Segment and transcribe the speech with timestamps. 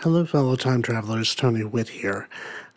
[0.00, 1.34] Hello, fellow time travelers.
[1.34, 2.28] Tony Whitt here.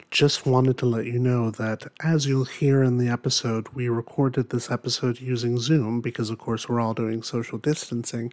[0.09, 4.49] Just wanted to let you know that, as you'll hear in the episode, we recorded
[4.49, 8.31] this episode using Zoom because, of course, we're all doing social distancing.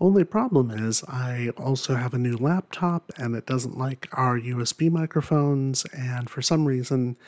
[0.00, 4.90] Only problem is, I also have a new laptop and it doesn't like our USB
[4.90, 7.18] microphones, and for some reason,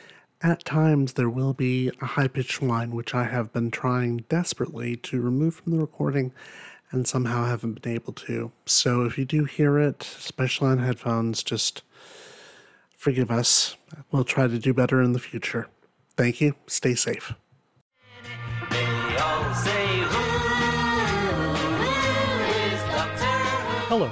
[0.40, 4.96] at times there will be a high pitched whine which I have been trying desperately
[4.96, 6.32] to remove from the recording
[6.92, 8.52] and somehow haven't been able to.
[8.66, 11.82] So if you do hear it, especially on headphones, just
[12.96, 13.76] forgive us.
[14.10, 15.68] We'll try to do better in the future.
[16.16, 16.54] Thank you.
[16.66, 17.32] Stay safe.
[23.88, 24.10] Hello,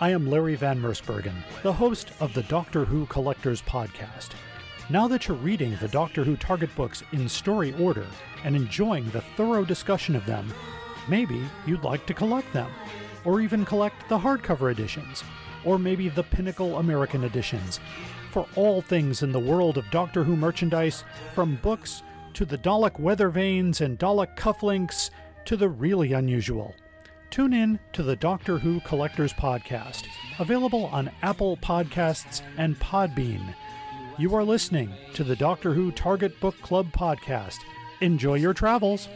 [0.00, 4.30] I am Larry Van Mersbergen, the host of the Doctor Who Collectors Podcast.
[4.90, 8.06] Now that you're reading the Doctor Who Target books in story order
[8.42, 10.52] and enjoying the thorough discussion of them,
[11.08, 12.70] Maybe you'd like to collect them,
[13.24, 15.22] or even collect the hardcover editions,
[15.64, 17.80] or maybe the Pinnacle American editions.
[18.30, 22.02] For all things in the world of Doctor Who merchandise, from books
[22.34, 25.10] to the Dalek weather vanes and Dalek cufflinks
[25.44, 26.74] to the really unusual.
[27.30, 30.06] Tune in to the Doctor Who Collectors Podcast,
[30.38, 33.54] available on Apple Podcasts and Podbean.
[34.18, 37.58] You are listening to the Doctor Who Target Book Club podcast.
[38.00, 39.08] Enjoy your travels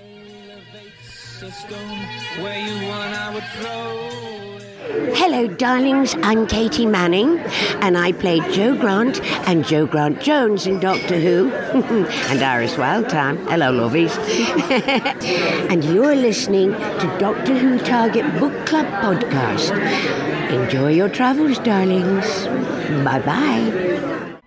[5.15, 6.17] Hello, darlings.
[6.25, 7.39] I'm Katy Manning,
[7.81, 11.53] and I played Jo Grant and Jo Grant Jones in Doctor Who,
[12.31, 13.39] and Iris Wildthyme.
[13.49, 14.17] Hello, lovies.
[15.71, 19.71] and you're listening to Doctor Who Target Book Club podcast.
[20.51, 22.47] Enjoy your travels, darlings.
[23.05, 24.38] Bye bye.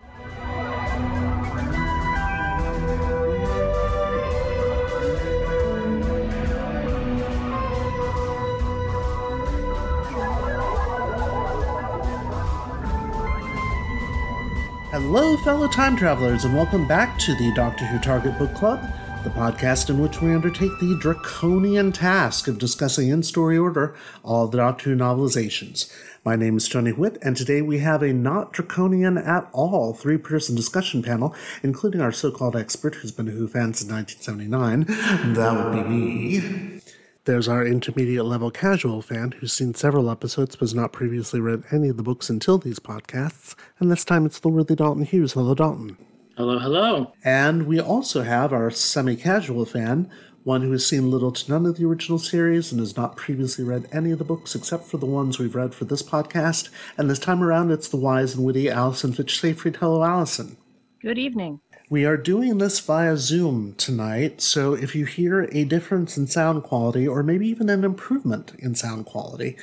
[15.13, 18.81] Hello, fellow time travelers, and welcome back to the Doctor Who Target Book Club,
[19.25, 23.93] the podcast in which we undertake the draconian task of discussing in story order
[24.23, 25.93] all the Doctor Who novelizations.
[26.23, 30.17] My name is Tony Whitt, and today we have a not draconian at all three
[30.17, 35.33] person discussion panel, including our so called expert who's been a Who fan since 1979.
[35.33, 36.81] That would be me.
[37.25, 41.63] There's our intermediate level casual fan who's seen several episodes but has not previously read
[41.69, 45.33] any of the books until these podcasts, and this time it's the worthy Dalton Hughes.
[45.33, 45.97] Hello, Dalton.
[46.37, 47.13] Hello, hello.
[47.23, 50.09] And we also have our semi casual fan,
[50.43, 53.65] one who has seen little to none of the original series and has not previously
[53.65, 56.69] read any of the books except for the ones we've read for this podcast.
[56.97, 59.77] And this time around, it's the wise and witty Allison Fitch Seyfried.
[59.77, 60.57] Hello, Allison.
[61.01, 61.59] Good evening.
[61.89, 66.63] We are doing this via Zoom tonight, so if you hear a difference in sound
[66.63, 69.57] quality, or maybe even an improvement in sound quality,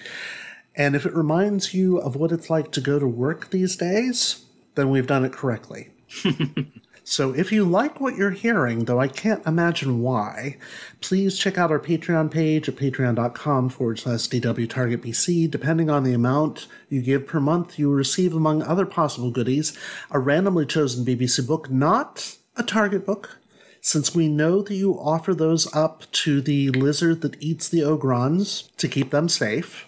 [0.78, 4.46] and if it reminds you of what it's like to go to work these days,
[4.76, 5.90] then we've done it correctly.
[7.10, 10.58] So if you like what you're hearing, though I can't imagine why,
[11.00, 15.50] please check out our Patreon page at patreon.com forward slash DWTargetBC.
[15.50, 19.74] Depending on the amount you give per month, you will receive, among other possible goodies,
[20.10, 23.38] a randomly chosen BBC book, not a Target book,
[23.80, 28.68] since we know that you offer those up to the lizard that eats the Ogrons
[28.76, 29.87] to keep them safe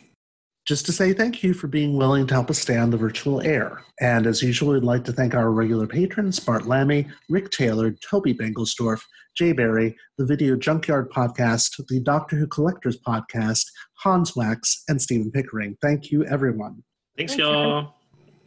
[0.71, 3.41] just to say thank you for being willing to help us stay on the virtual
[3.41, 3.83] air.
[4.01, 8.33] And as usual, we'd like to thank our regular patrons, Bart Lammy, Rick Taylor, Toby
[8.33, 9.01] Bengelsdorf,
[9.37, 13.65] Jay Barry, the Video Junkyard Podcast, the Doctor Who Collectors Podcast,
[13.95, 15.77] Hans Wax, and Stephen Pickering.
[15.83, 16.85] Thank you, everyone.
[17.17, 17.97] Thanks, y'all.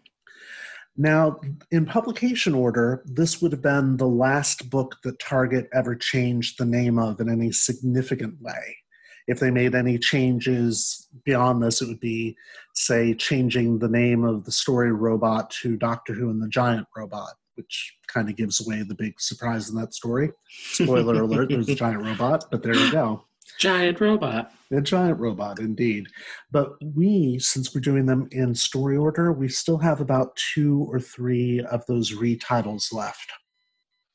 [0.96, 1.38] Now,
[1.70, 6.64] in publication order, this would have been the last book that Target ever changed the
[6.64, 8.78] name of in any significant way.
[9.26, 12.38] If they made any changes beyond this, it would be,
[12.72, 17.34] say, changing the name of the story robot to Doctor Who and the Giant Robot,
[17.56, 20.30] which kind of gives away the big surprise in that story.
[20.48, 23.24] Spoiler alert, there's a giant robot, but there you go.
[23.58, 24.52] Giant robot.
[24.72, 26.06] A giant robot, indeed.
[26.50, 30.98] But we, since we're doing them in story order, we still have about two or
[30.98, 33.30] three of those retitles left.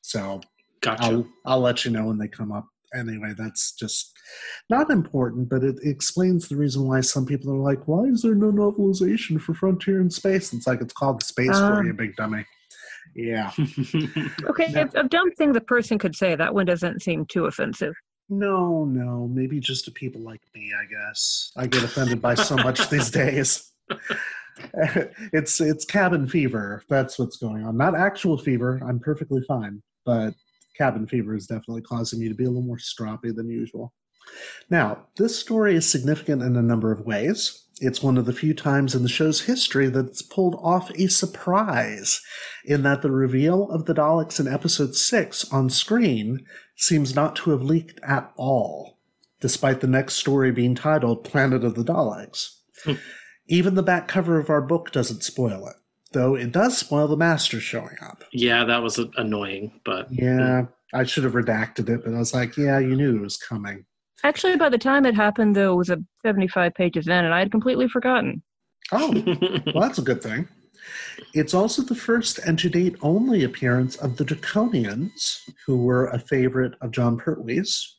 [0.02, 0.40] So
[0.80, 1.04] Gotcha.
[1.04, 2.66] I'll I'll let you know when they come up.
[2.92, 4.12] Anyway, that's just
[4.68, 8.34] not important, but it explains the reason why some people are like, "Why is there
[8.34, 11.86] no novelization for Frontier in Space?" It's like it's called Space for Um.
[11.86, 12.44] you, big dummy.
[13.14, 13.50] Yeah.
[14.44, 14.88] Okay, No.
[14.94, 16.34] a, a dumb thing the person could say.
[16.34, 17.94] That one doesn't seem too offensive.
[18.28, 21.50] No, no, maybe just to people like me, I guess.
[21.56, 23.72] I get offended by so much these days.
[25.32, 26.82] it's it's cabin fever.
[26.88, 27.76] That's what's going on.
[27.76, 28.80] Not actual fever.
[28.86, 30.34] I'm perfectly fine, but
[30.76, 33.92] cabin fever is definitely causing me to be a little more stroppy than usual.
[34.68, 37.64] Now, this story is significant in a number of ways.
[37.80, 41.08] It's one of the few times in the show's history that it's pulled off a
[41.08, 42.20] surprise,
[42.64, 46.44] in that the reveal of the Daleks in episode 6 on screen
[46.76, 48.98] seems not to have leaked at all,
[49.40, 52.58] despite the next story being titled Planet of the Daleks.
[52.84, 52.94] Hmm.
[53.48, 55.76] Even the back cover of our book doesn't spoil it,
[56.12, 58.24] though it does spoil the Master showing up.
[58.32, 62.56] yeah, that was annoying, but Yeah, I should have redacted it, but I was like,
[62.56, 63.86] yeah, you knew it was coming.
[64.22, 67.38] Actually, by the time it happened, though, it was a 75 pages in, and I
[67.38, 68.42] had completely forgotten.
[68.92, 69.10] Oh,
[69.74, 70.48] well, that's a good thing.
[71.34, 76.18] It's also the first and to date only appearance of the Draconians, who were a
[76.18, 77.96] favorite of Jon Pertwee's.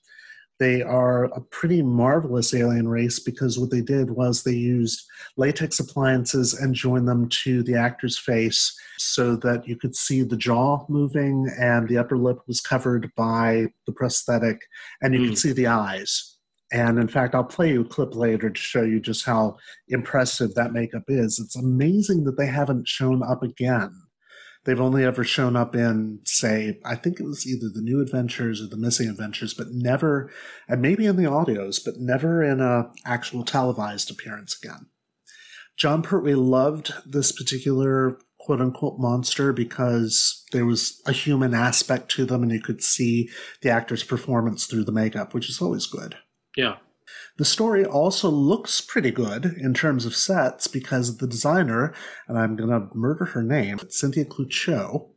[0.61, 5.01] They are a pretty marvelous alien race because what they did was they used
[5.35, 10.37] latex appliances and joined them to the actor's face so that you could see the
[10.37, 14.61] jaw moving and the upper lip was covered by the prosthetic
[15.01, 15.29] and you Hmm.
[15.29, 16.37] could see the eyes.
[16.71, 20.53] And in fact, I'll play you a clip later to show you just how impressive
[20.53, 21.39] that makeup is.
[21.39, 23.91] It's amazing that they haven't shown up again.
[24.63, 28.61] They've only ever shown up in, say, I think it was either the New Adventures
[28.61, 30.31] or the Missing Adventures, but never,
[30.67, 34.87] and maybe in the audios, but never in a actual televised appearance again.
[35.77, 42.25] Jon Pertwee loved this particular quote unquote monster because there was a human aspect to
[42.25, 43.29] them and you could see
[43.61, 46.17] the actor's performance through the makeup, which is always good.
[46.55, 46.77] yeah.
[47.41, 51.91] The story also looks pretty good in terms of sets because the designer,
[52.27, 55.09] and I'm going to murder her name, Cynthia Clouchot,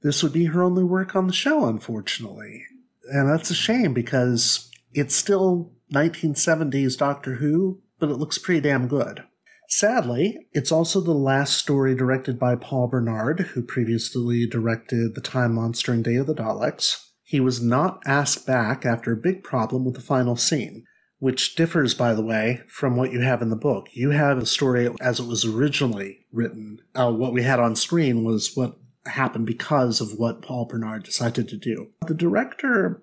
[0.00, 2.62] this would be her only work on the show, unfortunately.
[3.10, 8.86] And that's a shame because it's still 1970s Doctor Who, but it looks pretty damn
[8.86, 9.24] good.
[9.68, 15.56] Sadly, it's also the last story directed by Paul Bernard, who previously directed The Time
[15.56, 17.04] Monster and Day of the Daleks.
[17.24, 20.84] He was not asked back after a big problem with the final scene
[21.18, 23.88] which differs, by the way, from what you have in the book.
[23.92, 26.80] You have a story as it was originally written.
[26.94, 28.76] Uh, what we had on screen was what
[29.06, 31.88] happened because of what Paul Bernard decided to do.
[32.06, 33.02] The director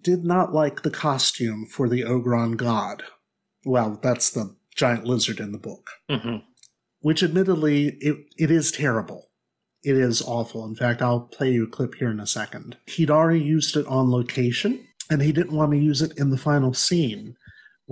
[0.00, 3.04] did not like the costume for the Ogron god.
[3.64, 6.38] Well, that's the giant lizard in the book, hmm
[7.02, 9.28] which admittedly, it, it is terrible.
[9.82, 10.64] It is awful.
[10.64, 12.76] In fact, I'll play you a clip here in a second.
[12.86, 16.38] He'd already used it on location, and he didn't want to use it in the
[16.38, 17.36] final scene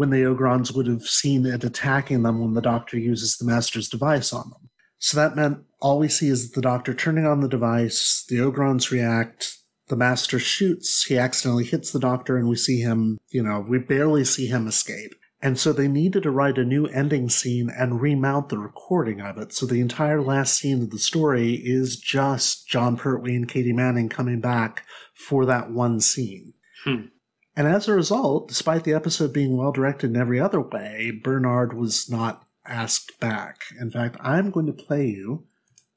[0.00, 3.87] when the Ogrons would have seen it attacking them when the Doctor uses the Master's
[3.87, 4.70] device on them.
[4.99, 8.91] So that meant all we see is the Doctor turning on the device, the Ogrons
[8.91, 9.58] react,
[9.89, 13.77] the Master shoots, he accidentally hits the Doctor, and we see him, you know, we
[13.77, 15.13] barely see him escape.
[15.43, 19.36] And so they needed to write a new ending scene and remount the recording of
[19.36, 19.53] it.
[19.53, 24.08] So the entire last scene of the story is just Jon Pertwee and Katy Manning
[24.08, 24.82] coming back
[25.13, 26.55] for that one scene.
[26.84, 27.08] Hmm.
[27.56, 31.72] And as a result, despite the episode being well directed in every other way, Bernard
[31.72, 33.62] was not asked back.
[33.80, 35.46] In fact, I'm going to play you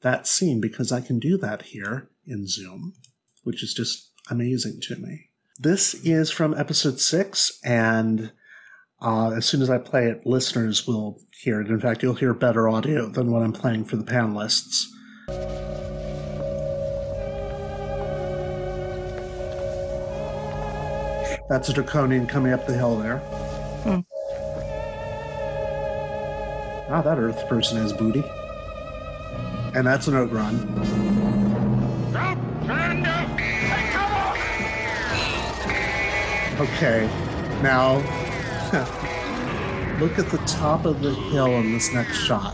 [0.02, 2.94] that scene because I can do that here in Zoom,
[3.44, 5.30] which is just amazing to me.
[5.60, 8.32] This is from episode six, and
[9.02, 11.68] uh, as soon as I play it, listeners will hear it.
[11.68, 14.86] In fact, you'll hear better audio than what I'm playing for the panelists.
[21.50, 23.18] That's a draconian coming up the hill there.
[23.84, 24.00] Hmm.
[26.90, 28.24] Ah, that Earth person has booty.
[29.76, 30.70] And that's an Ogron.
[36.60, 37.10] Okay,
[37.64, 37.96] now
[40.00, 42.54] look at the top of the hill in this next shot.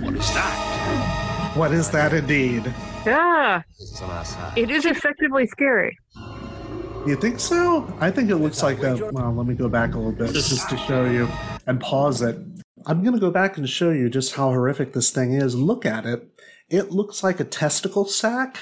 [0.00, 1.52] What is that?
[1.56, 2.74] What is that indeed?
[3.06, 3.62] Yeah,
[4.56, 5.96] it is effectively scary.
[7.06, 7.92] You think so?
[8.00, 8.96] I think it looks like a.
[9.12, 11.28] Well, let me go back a little bit just to show you
[11.66, 12.36] and pause it.
[12.86, 15.54] I'm going to go back and show you just how horrific this thing is.
[15.54, 16.26] Look at it.
[16.70, 18.56] It looks like a testicle sack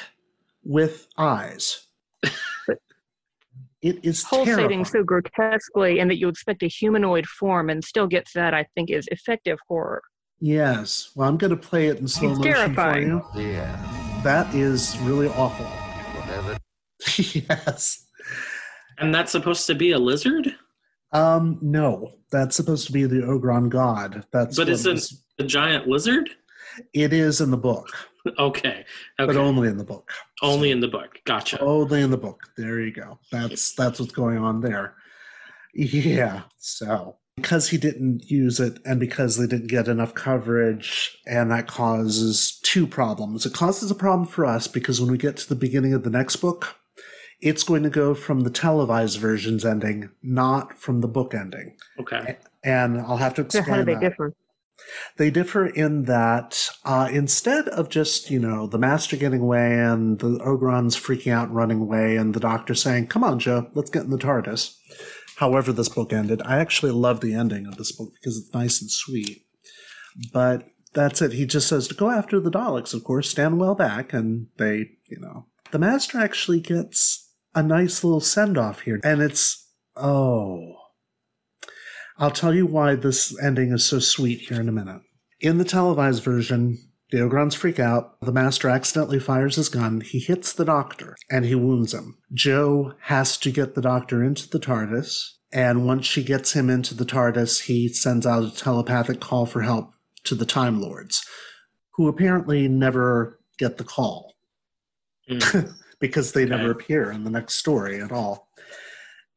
[0.64, 1.86] with eyes.
[3.80, 4.84] it is Pulsating terrifying.
[4.86, 8.90] so grotesquely, and that you expect a humanoid form and still gets that, I think,
[8.90, 10.02] is effective horror.
[10.40, 11.12] Yes.
[11.14, 13.22] Well, I'm going to play it in slow It's motion terrifying.
[13.32, 13.50] for you.
[13.52, 14.20] Yeah.
[14.24, 15.66] That is really awful.
[17.48, 18.08] yes.
[19.02, 20.54] And that's supposed to be a lizard?
[21.12, 24.24] Um, no, that's supposed to be the Ogron god.
[24.32, 26.30] That's But isn't this- a giant lizard?
[26.94, 27.88] it is in the book,
[28.38, 28.84] Okay.
[29.18, 29.38] but Okay.
[29.38, 30.10] only in the book.
[30.40, 31.18] Only in the book.
[31.26, 31.60] Gotcha.
[31.60, 32.40] Only in the book.
[32.56, 33.18] There you go.
[33.30, 34.94] That's that's what's going on there.
[35.74, 36.42] Yeah.
[36.58, 41.66] So because he didn't use it and because they didn't get enough coverage and that
[41.66, 43.44] causes two problems.
[43.46, 46.10] It causes a problem for us because when we get to the beginning of the
[46.10, 46.76] next book,
[47.42, 51.76] it's going to go from the televised version's ending, not from the book ending.
[51.98, 52.38] Okay.
[52.64, 53.64] And I'll have to explain.
[53.64, 54.10] So explain how do they that.
[54.10, 54.34] differ?
[55.16, 60.18] They differ in that uh, instead of just, you know, the master getting away and
[60.20, 63.90] the Ogron's freaking out and running away and the doctor saying, come on, Jo, let's
[63.90, 64.76] get in the TARDIS.
[65.36, 66.42] However, this book ended.
[66.44, 69.44] I actually love the ending of this book because it's nice and sweet.
[70.32, 71.32] But that's it.
[71.32, 74.90] He just says to go after the Daleks, of course, stand well back, and they,
[75.08, 75.46] you know.
[75.70, 79.00] The master actually gets a nice little send off here.
[79.04, 80.76] And it's, oh.
[82.18, 85.02] I'll tell you why this ending is so sweet here in a minute.
[85.40, 86.78] In the televised version,
[87.10, 88.20] the Ogrons freak out.
[88.20, 90.00] The master accidentally fires his gun.
[90.00, 92.18] He hits the doctor and he wounds him.
[92.32, 95.32] Jo has to get the doctor into the TARDIS.
[95.52, 99.62] And once she gets him into the TARDIS, he sends out a telepathic call for
[99.62, 99.92] help
[100.24, 101.26] to the Time Lords,
[101.96, 104.32] who apparently never get the call
[105.28, 105.74] Mm.
[106.02, 108.48] because they never appear in the next story at all.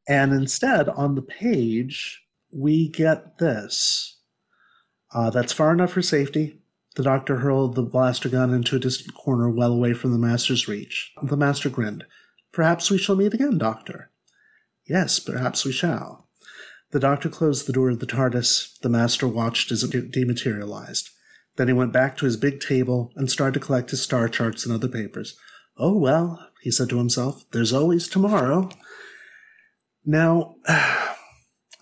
[0.08, 4.18] And instead, on the page, we get this.
[5.14, 6.60] Uh, that's far enough for safety.
[6.96, 10.66] The doctor hurled the blaster gun into a distant corner well away from the master's
[10.66, 11.12] reach.
[11.22, 12.04] The master grinned.
[12.52, 14.10] Perhaps we shall meet again, doctor.
[14.88, 16.26] Yes, perhaps we shall.
[16.90, 18.80] The doctor closed the door of the TARDIS.
[18.80, 21.10] The master watched as it de- dematerialized.
[21.56, 24.66] Then he went back to his big table and started to collect his star charts
[24.66, 25.38] and other papers.
[25.78, 28.70] Oh, well, he said to himself, there's always tomorrow.
[30.04, 30.56] Now,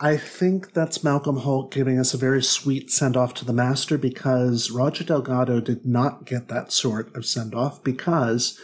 [0.01, 3.97] I think that's Malcolm Hulke giving us a very sweet send off to the Master
[3.97, 8.59] because Roger Delgado did not get that sort of send off because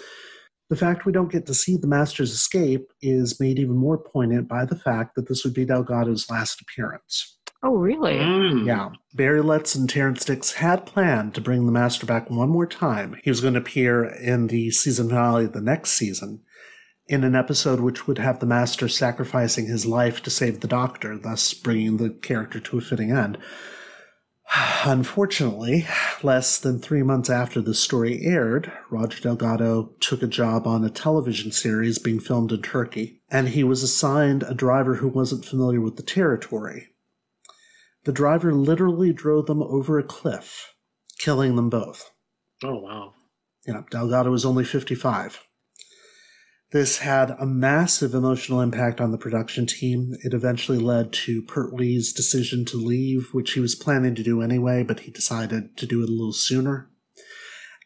[0.71, 4.49] the fact we don't get to see the Master's escape is made even more poignant
[4.49, 7.39] by the fact that this would be Delgado's last appearance.
[7.63, 8.15] Oh, really?
[8.15, 8.67] Mm.
[8.67, 8.91] Yeah.
[9.13, 13.21] Barry Letts and Terrance Dicks had planned to bring the Master back one more time.
[13.23, 16.41] He was going to appear in the season finale of the next season
[17.07, 21.19] in an episode which would have the Master sacrificing his life to save the Doctor,
[21.19, 23.37] thus bringing the character to a fitting end.
[24.85, 25.87] Unfortunately,
[26.23, 30.91] less than three months after the story aired, Roger Delgado took a job on a
[30.91, 35.81] television series being filmed in Turkey, and he was assigned a driver who wasn't familiar
[35.81, 36.91] with the territory.
[38.05, 40.75] The driver literally drove them over a cliff,
[41.19, 42.11] killing them both.
[42.63, 43.15] Oh, wow.
[43.67, 45.43] You know, Delgado was only 55.
[46.73, 50.13] This had a massive emotional impact on the production team.
[50.23, 54.85] It eventually led to Pertwee's decision to leave, which he was planning to do anyway,
[54.85, 56.89] but he decided to do it a little sooner.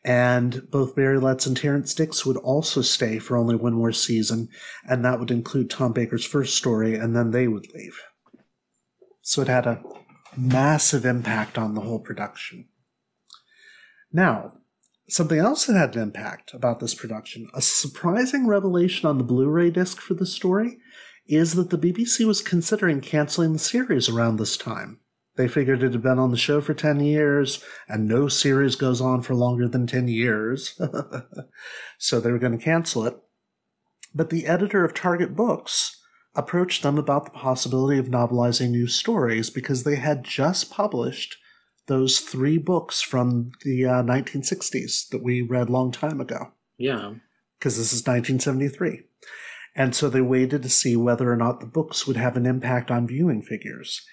[0.04, 4.48] And both Barry Letts and Terrance Dicks would also stay for only one more season,
[4.86, 7.98] and that would include Tom Baker's first story, and then they would leave.
[9.22, 9.82] So it had a
[10.36, 12.68] massive impact on the whole production.
[14.12, 14.54] Now,
[15.08, 19.48] something else that had an impact about this production, a surprising revelation on the Blu
[19.48, 20.78] ray disc for the story,
[21.26, 25.00] is that the BBC was considering canceling the series around this time.
[25.36, 29.00] They figured it had been on the show for 10 years, and no series goes
[29.00, 30.80] on for longer than 10 years.
[31.98, 33.16] so they were going to cancel it.
[34.14, 36.00] But the editor of Target Books
[36.36, 41.36] approached them about the possibility of novelizing new stories because they had just published
[41.86, 46.52] those three books from the uh, 1960s that we read long time ago.
[46.76, 47.14] Yeah.
[47.58, 49.02] because this is 1973
[49.74, 52.90] and so they waited to see whether or not the books would have an impact
[52.90, 54.04] on viewing figures.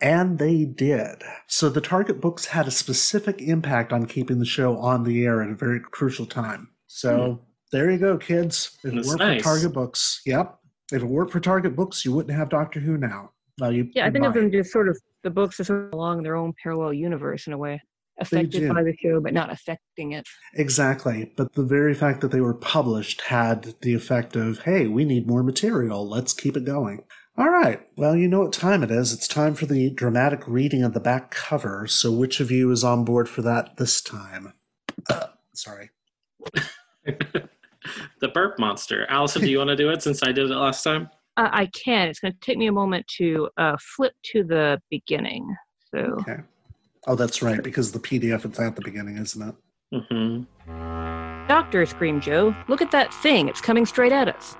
[0.00, 1.22] And they did.
[1.46, 5.40] So the target books had a specific impact on keeping the show on the air
[5.42, 6.68] at a very crucial time.
[6.88, 7.40] So
[7.70, 8.76] there you go kids.
[8.82, 9.40] It weren't nice.
[9.40, 10.20] for target books.
[10.26, 10.58] Yep
[10.92, 14.04] if it weren't for target books you wouldn't have doctor who now well, you, Yeah,
[14.04, 16.36] I you think of them just sort of the books as sort of along their
[16.36, 17.80] own parallel universe in a way.
[18.18, 20.26] affected by the show, but not affecting it.
[20.54, 21.32] Exactly.
[21.36, 25.26] But the very fact that they were published had the effect of, hey, we need
[25.26, 26.08] more material.
[26.08, 27.02] Let's keep it going.
[27.36, 27.80] All right.
[27.96, 29.12] Well, you know what time it is.
[29.12, 31.88] It's time for the dramatic reading of the back cover.
[31.88, 34.52] So, which of you is on board for that this time?
[35.10, 35.90] Uh, sorry.
[38.20, 39.06] the burp monster.
[39.08, 41.08] Allison, do you want to do it since I did it last time?
[41.36, 42.08] Uh, I can.
[42.08, 45.54] It's going to take me a moment to uh, flip to the beginning.
[45.90, 46.38] So, Okay.
[47.06, 49.54] Oh, that's right, because the PDF it's at the beginning, isn't it?
[49.92, 51.46] Mm-hmm.
[51.48, 53.48] Doctor, screamed Jo, look at that thing.
[53.48, 54.56] It's coming straight at us.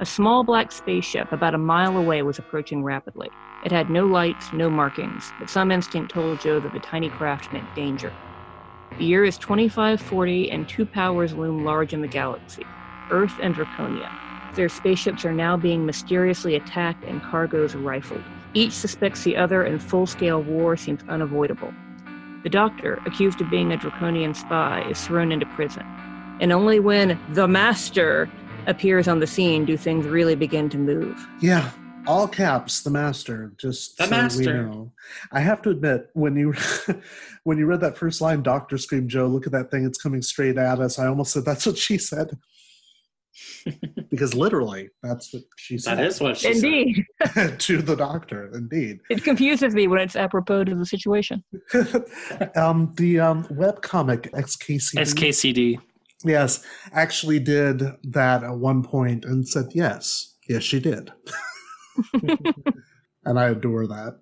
[0.00, 3.28] A small black spaceship about a mile away was approaching rapidly.
[3.64, 7.52] It had no lights, no markings, but some instinct told Jo that the tiny craft
[7.52, 8.12] meant danger.
[8.98, 12.64] The year is 2540, and two powers loom large in the galaxy
[13.10, 14.10] Earth and Draconia.
[14.54, 18.22] Their spaceships are now being mysteriously attacked and cargoes rifled.
[18.54, 21.74] Each suspects the other, and full scale war seems unavoidable.
[22.44, 25.84] The doctor, accused of being a Draconian spy, is thrown into prison.
[26.40, 28.30] And only when the Master
[28.66, 31.26] appears on the scene do things really begin to move.
[31.40, 31.70] Yeah.
[32.06, 33.52] All caps, the master.
[33.56, 34.92] Just The so we know.
[35.32, 36.54] I have to admit, when you
[37.44, 40.22] when you read that first line, Doctor Scream Jo, look at that thing, it's coming
[40.22, 40.98] straight at us.
[40.98, 42.38] I almost said that's what she said.
[44.10, 45.98] because literally, that's what she said.
[45.98, 47.04] That is what she Indeed.
[47.58, 49.00] to the doctor, indeed.
[49.10, 51.42] It confuses me when it's apropos to the situation.
[52.54, 55.06] um, the um, webcomic XKCD, said.
[55.06, 55.78] SKCD.
[56.24, 61.12] yes, actually did that at one point and said yes, yes, she did,
[63.24, 64.20] and I adore that.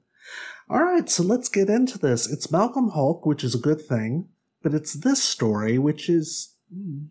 [0.68, 2.30] All right, so let's get into this.
[2.30, 4.28] It's Malcolm Hulke, which is a good thing,
[4.62, 7.06] but it's this story, which is hmm,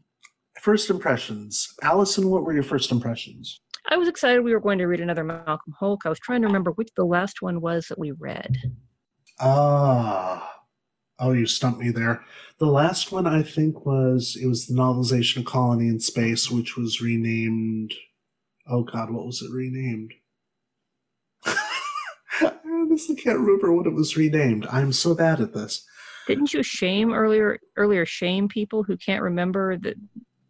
[0.60, 1.74] first impressions.
[1.84, 3.60] Allison, what were your first impressions?
[3.90, 6.06] I was excited we were going to read another Malcolm Hulke.
[6.06, 8.58] I was trying to remember which the last one was that we read.
[9.40, 10.48] Ah.
[11.20, 12.24] Oh, you stumped me there.
[12.58, 16.76] The last one I think was it was the novelization of Colony in Space, which
[16.76, 17.94] was renamed.
[18.68, 20.14] Oh God, what was it renamed?
[22.92, 24.68] I honestly can't remember what it was renamed.
[24.70, 25.86] I'm so bad at this.
[26.28, 29.96] Didn't you shame earlier earlier shame people who can't remember the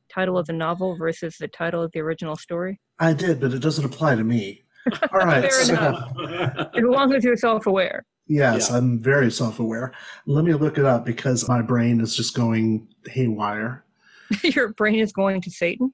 [0.09, 2.79] title of the novel versus the title of the original story?
[2.97, 4.63] I did, but it doesn't apply to me.
[5.13, 5.41] All right.
[5.43, 6.11] Fair so- enough.
[6.75, 8.05] As long as you're self aware.
[8.25, 8.77] Yes, Yeah.
[8.77, 9.93] I'm very self aware.
[10.25, 13.85] Let me look it up because my brain is just going haywire.
[14.43, 15.93] Your brain is going to Satan.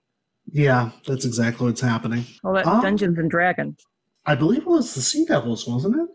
[0.50, 2.24] Yeah, that's exactly what's happening.
[2.46, 2.80] All that Ah.
[2.80, 3.80] Dungeons and Dragons.
[4.26, 6.08] I believe it was the Sea Devils, wasn't it?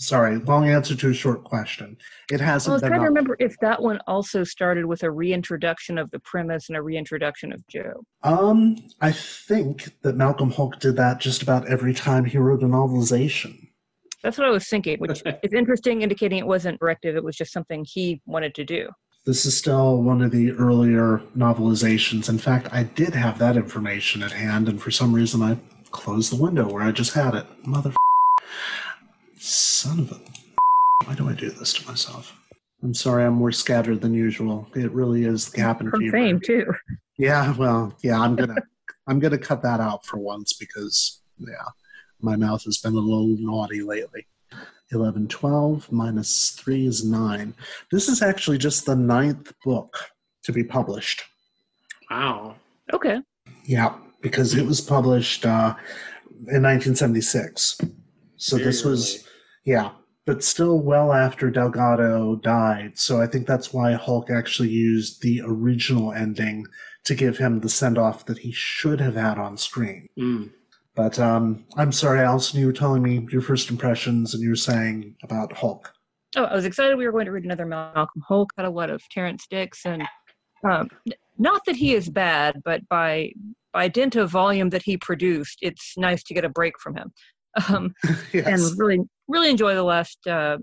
[0.00, 1.94] Sorry, long answer to a short question.
[2.32, 5.98] It hasn't I was trying to remember if that one also started with a reintroduction
[5.98, 8.02] of the premise and a reintroduction of Jo.
[8.22, 12.66] Um, I think that Malcolm Hulke did that just about every time he wrote a
[12.66, 13.68] novelization.
[14.22, 17.14] That's what I was thinking, which is interesting, indicating it wasn't directive.
[17.14, 18.88] It was just something he wanted to do.
[19.26, 22.30] This is still one of the earlier novelizations.
[22.30, 25.58] In fact, I did have that information at hand, and for some reason I
[25.90, 27.44] closed the window where I just had it.
[27.66, 27.92] Mother.
[29.40, 30.20] Son of a.
[31.06, 32.38] Why do I do this to myself?
[32.82, 34.68] I'm sorry, I'm more scattered than usual.
[34.74, 36.12] It really is the cabin From fever.
[36.16, 36.72] fame, too.
[37.18, 38.56] Yeah, well, yeah, I'm gonna
[39.06, 41.68] I'm gonna cut that out for once because yeah,
[42.20, 44.26] my mouth has been a little naughty lately.
[44.92, 47.54] 11, 12 minus 3 is 9.
[47.92, 49.96] This is actually just the ninth book
[50.42, 51.22] to be published.
[52.10, 52.56] wow.
[52.92, 53.20] Okay.
[53.64, 55.76] Yeah, because it was published uh,
[56.48, 57.78] in 1976.
[58.36, 59.28] So this Very was,
[59.70, 59.90] yeah,
[60.26, 62.98] but still well after Delgado died.
[62.98, 66.66] So I think that's why Hulke actually used the original ending
[67.04, 70.08] to give him the send off that he should have had on screen.
[70.18, 70.50] Mm.
[70.96, 74.56] But um, I'm sorry, Allison, you were telling me your first impressions and you were
[74.56, 75.86] saying about Hulke.
[76.34, 78.50] Oh, I was excited we were going to read another Malcolm Hulke.
[78.56, 80.02] Got a lot of Terrance Dicks, and
[80.68, 80.88] um,
[81.38, 83.32] not that he is bad, but by
[83.72, 87.12] by dint of volume that he produced, it's nice to get a break from him.
[87.68, 87.94] Um,
[88.32, 88.46] yes.
[88.46, 90.58] and really really enjoy the last uh,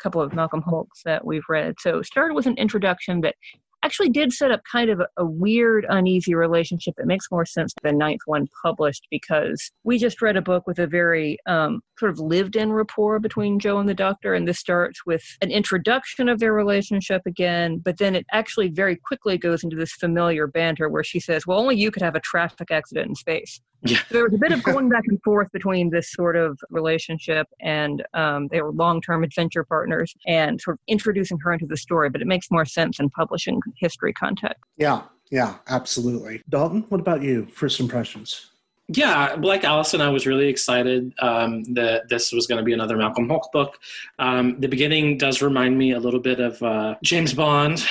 [0.00, 1.74] couple of Malcolm Hulkes that we've read.
[1.80, 3.34] So started with an introduction that
[3.82, 7.72] actually did set up kind of a, a weird, uneasy relationship that makes more sense
[7.82, 12.10] the ninth one published because we just read a book with a very um, sort
[12.10, 16.40] of lived-in rapport between Jo and the Doctor, and this starts with an introduction of
[16.40, 21.04] their relationship again, but then it actually very quickly goes into this familiar banter where
[21.04, 23.98] she says, "Well, only you could have a traffic accident in space." Yeah.
[24.10, 28.04] there was a bit of going back and forth between this sort of relationship and
[28.14, 32.20] um, they were long-term adventure partners and sort of introducing her into the story but
[32.20, 36.42] it makes more sense in publishing history context Yeah, yeah, absolutely.
[36.48, 37.46] Dalton, what about you?
[37.46, 38.50] First impressions?
[38.88, 42.96] Yeah, like Allison, I was really excited um, that this was going to be another
[42.96, 43.78] Malcolm Hulke book.
[44.18, 47.84] Um, the beginning does remind me a little bit of uh, James Bond.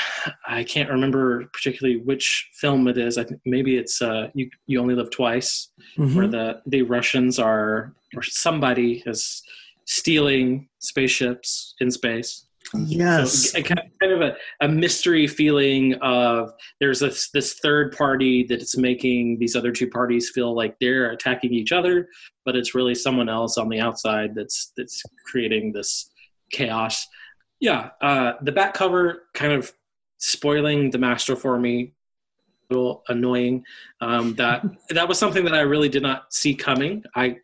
[0.47, 3.19] I can't remember particularly which film it is.
[3.19, 6.15] I think maybe it's uh, you, you Only Live Twice, Mm-hmm.
[6.15, 9.41] where the, the Russians are, or somebody is
[9.85, 12.45] stealing spaceships in space.
[12.73, 13.51] Yes.
[13.51, 18.77] So, kind of a, a mystery feeling of there's this this third party that it's
[18.77, 22.09] making these other two parties feel like they're attacking each other,
[22.45, 26.09] but it's really someone else on the outside that's that's creating this
[26.51, 27.07] chaos.
[27.59, 29.71] Yeah, uh, the back cover kind of
[30.17, 31.93] spoiling the master for me.
[32.69, 33.63] A little annoying.
[34.01, 37.03] Um, that that was something that I really did not see coming.
[37.15, 37.37] I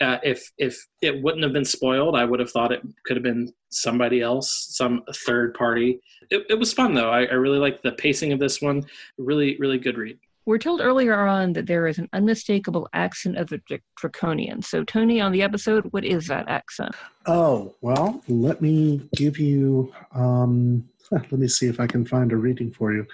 [0.00, 3.24] uh, if if it wouldn't have been spoiled, I would have thought it could have
[3.24, 6.00] been somebody else, some third party.
[6.30, 7.10] It, it was fun though.
[7.10, 8.84] I, I really liked the pacing of this one.
[9.18, 10.18] Really, really good read.
[10.46, 14.62] We're told earlier on that there is an unmistakable accent of the Dr- Draconian.
[14.62, 16.94] So, Tony, on the episode, what is that accent?
[17.26, 19.92] Oh, well, let me give you.
[20.14, 23.06] Um, let me see if I can find a reading for you.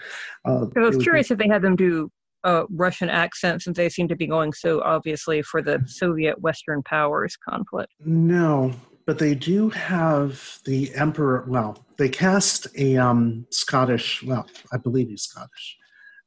[0.44, 2.10] Uh, 'Cause I was it would curious if they had them do
[2.44, 6.82] a Russian accent since they seem to be going so obviously for the Soviet Western
[6.84, 7.92] powers conflict.
[8.04, 8.72] no,
[9.06, 11.44] but they do have the emperor.
[11.48, 14.22] Well, they cast a um, Scottish.
[14.22, 15.78] Well, I believe he's Scottish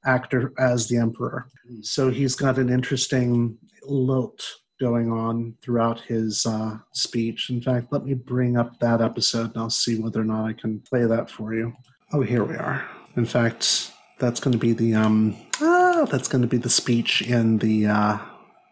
[0.06, 1.48] actor as the emperor.
[1.82, 4.44] So he's got an interesting lilt
[4.80, 7.50] going on throughout his uh, speech.
[7.50, 10.54] In fact, let me bring up that episode and I'll see whether or not I
[10.54, 11.74] can play that for you.
[12.13, 12.88] Oh, here we are.
[13.18, 17.22] In fact, that's going to be the um ah, that's going to be the speech
[17.22, 18.18] in the uh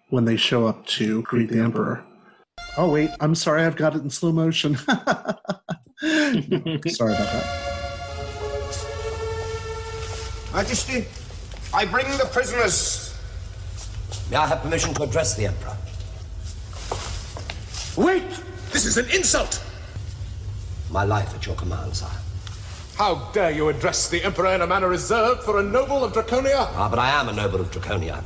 [0.10, 2.04] when they show up to greet the emperor.
[2.78, 4.76] Oh wait, I'm sorry, I've got it in slow motion.
[4.78, 4.94] sorry
[5.98, 7.64] about that.
[10.54, 11.08] Majesty,
[11.74, 13.18] I bring the prisoners.
[14.30, 15.76] May I have permission to address the Emperor?
[17.98, 18.24] Wait!
[18.72, 19.64] This is an insult!
[20.92, 22.12] My life at your command, sire.
[22.96, 26.70] How dare you address the Emperor in a manner reserved for a noble of Draconia?
[26.76, 28.24] Ah, but I am a noble of Draconia.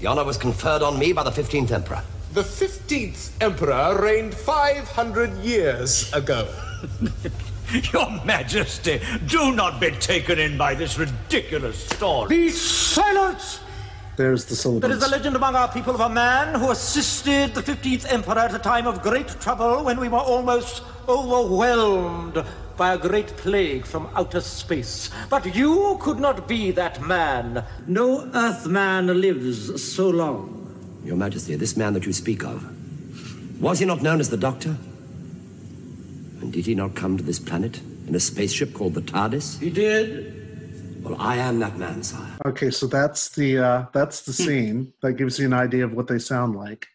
[0.00, 2.02] The honor was conferred on me by the 15th Emperor.
[2.36, 6.46] The 15th Emperor reigned 500 years ago.
[7.94, 12.28] Your Majesty, do not be taken in by this ridiculous story.
[12.28, 13.60] Be silent!
[14.18, 14.80] There's the soldier.
[14.80, 15.14] There is syllables.
[15.14, 18.58] a legend among our people of a man who assisted the 15th Emperor at a
[18.58, 22.44] time of great trouble when we were almost overwhelmed
[22.76, 25.08] by a great plague from outer space.
[25.30, 27.64] But you could not be that man.
[27.86, 30.65] No Earthman lives so long.
[31.06, 32.62] Your Majesty, this man that you speak of,
[33.60, 34.76] was he not known as the Doctor?
[36.40, 39.60] And did he not come to this planet in a spaceship called the TARDIS?
[39.60, 41.02] He did.
[41.02, 42.36] Well, I am that man, sire.
[42.44, 44.92] Okay, so that's the uh that's the scene.
[45.02, 46.86] That gives you an idea of what they sound like.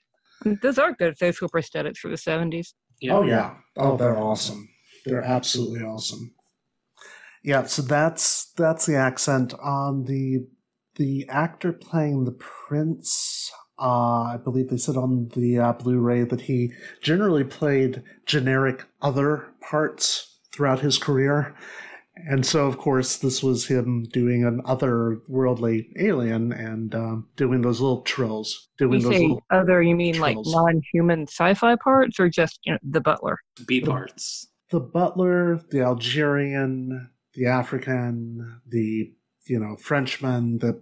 [0.61, 2.73] Those are good facial prosthetics for the 70s.
[3.09, 3.55] Oh yeah.
[3.77, 4.67] Oh, they're awesome.
[5.05, 6.33] They're absolutely awesome.
[7.43, 10.45] Yeah, so that's that's the accent on the
[10.97, 13.51] the actor playing the prince.
[13.81, 19.47] Uh, I believe they said on the uh, Blu-ray that he generally played generic other
[19.59, 21.55] parts throughout his career,
[22.15, 27.81] and so of course this was him doing an otherworldly alien and um, doing those
[27.81, 32.29] little trills, doing You those say little other, you mean like non-human sci-fi parts, or
[32.29, 33.39] just you know the butler?
[33.65, 34.47] B parts.
[34.69, 39.11] the butler, the Algerian, the African, the
[39.47, 40.59] you know Frenchman.
[40.59, 40.81] The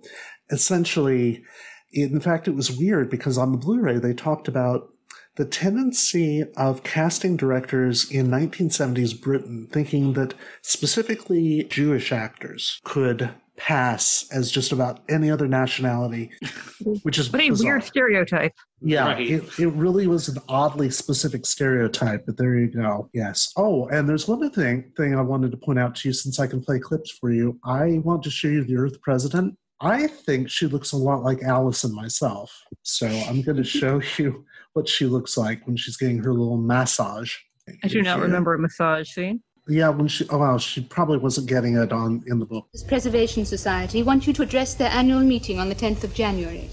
[0.51, 1.43] essentially,
[1.91, 4.89] in fact, it was weird because on the Blu-ray they talked about
[5.35, 14.25] the tendency of casting directors in 1970s Britain thinking that specifically Jewish actors could pass
[14.31, 16.31] as just about any other nationality,
[17.03, 17.73] which is What a bizarre.
[17.73, 18.53] weird stereotype.
[18.81, 19.29] Yeah, Right.
[19.29, 23.09] it, it really was an oddly specific stereotype, but there you go.
[23.13, 23.51] Yes.
[23.57, 26.39] Oh, and there's one other thing thing I wanted to point out to you since
[26.39, 27.59] I can play clips for you.
[27.65, 29.57] I want to show you the Earth President.
[29.81, 32.51] I think she looks a lot like Allison myself.
[32.83, 36.57] So I'm going to show you what she looks like when she's getting her little
[36.57, 37.35] massage.
[37.83, 38.23] I do not Yeah.
[38.23, 39.41] remember a massage scene.
[39.67, 42.67] Yeah, when she oh well, she probably wasn't getting it on in the book.
[42.87, 46.69] Preservation Society want you to address their annual meeting on the 10th of January.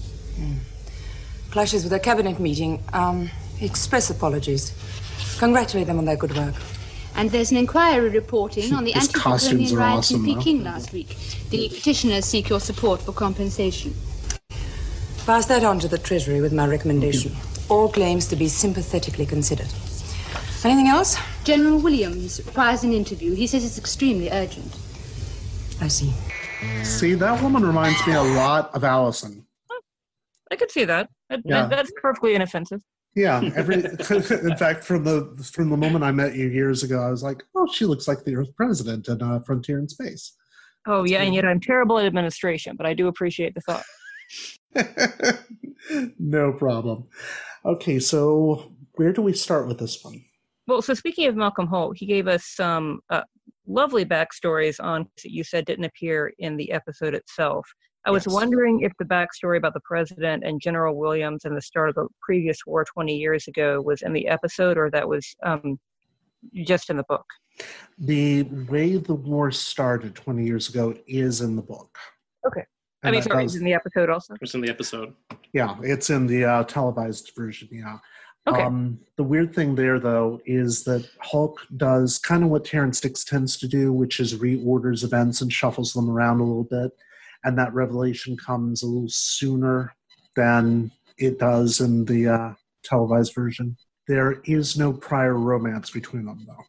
[1.51, 2.83] Clashes with their cabinet meeting.
[2.93, 3.29] Um,
[3.61, 4.73] express apologies.
[5.37, 6.55] Congratulate them on their good work.
[7.17, 10.37] And there's an inquiry reporting on the His costumes anti-draconian are riots awesome, in though.
[10.37, 11.17] Peking last week.
[11.49, 13.95] The petitioners seek your support for compensation.
[15.25, 17.35] Pass that on to the Treasury with my recommendation.
[17.69, 19.67] All claims to be sympathetically considered.
[20.63, 21.17] Anything else?
[21.43, 23.33] General Williams requires an interview.
[23.33, 24.77] He says it's extremely urgent.
[25.81, 26.13] I see.
[26.83, 29.45] See, that woman reminds me a lot of Allison.
[30.51, 31.09] I could see that.
[31.29, 31.67] that Yeah.
[31.67, 32.81] That's perfectly inoffensive.
[33.17, 37.09] Yeah, every in fact, from the from the moment I met you years ago, I
[37.09, 40.33] was like, "Oh, she looks like the Earth President in uh, Frontier in Space."
[40.85, 45.43] Oh yeah, and yet I'm terrible at administration, but I do appreciate the thought.
[46.19, 47.05] no problem.
[47.65, 50.23] Okay, so where do we start with this one?
[50.67, 53.23] Well, so speaking of Malcolm Hulke, he gave us some uh,
[53.65, 57.67] lovely backstories on that you said didn't appear in the episode itself.
[58.07, 58.33] I was Yes.
[58.33, 62.07] wondering if the backstory about the president and General Williams and the start of the
[62.21, 65.77] previous war 20 years ago was in the episode or that was um,
[66.53, 67.25] just in the book.
[67.97, 71.97] The way the war started 20 years ago is in the book.
[72.45, 72.63] Okay.
[73.03, 74.35] I mean, sorry, does- it's in the episode also.
[74.39, 75.13] It's in the episode.
[75.51, 77.67] Yeah, it's in the uh, televised version.
[77.73, 77.97] Yeah.
[78.47, 78.61] Okay.
[78.61, 83.25] Um, the weird thing there, though, is that Hulke does kind of what Terrance Dicks
[83.25, 86.91] tends to do, which is reorders events and shuffles them around a little bit.
[87.47, 89.95] And that revelation comes a little sooner
[90.35, 93.77] than it does in the uh, televised version.
[94.05, 96.65] There is no prior romance between them, though.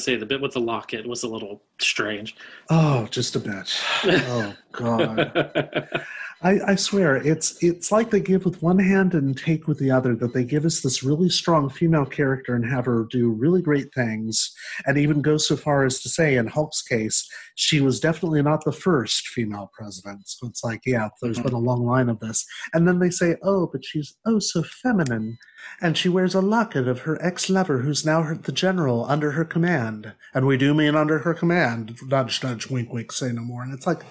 [0.00, 2.34] Say the bit with the locket was a little strange.
[2.70, 3.78] Oh, just a bit.
[4.06, 5.90] Oh, God.
[6.44, 9.90] I, I swear, it's it's like they give with one hand and take with the
[9.90, 10.14] other.
[10.14, 13.94] That they give us this really strong female character and have her do really great
[13.94, 14.54] things,
[14.84, 18.62] and even go so far as to say, in Hulke's case, she was definitely not
[18.62, 20.28] the first female president.
[20.28, 21.46] So it's like, yeah, there's mm-hmm.
[21.48, 22.44] been a long line of this.
[22.74, 25.38] And then they say, oh, but she's oh so feminine,
[25.80, 29.46] and she wears a locket of her ex-lover, who's now her, the general under her
[29.46, 31.96] command, and we do mean under her command.
[32.02, 33.62] Nudge, nudge, wink, wink, say no more.
[33.62, 34.02] And it's like,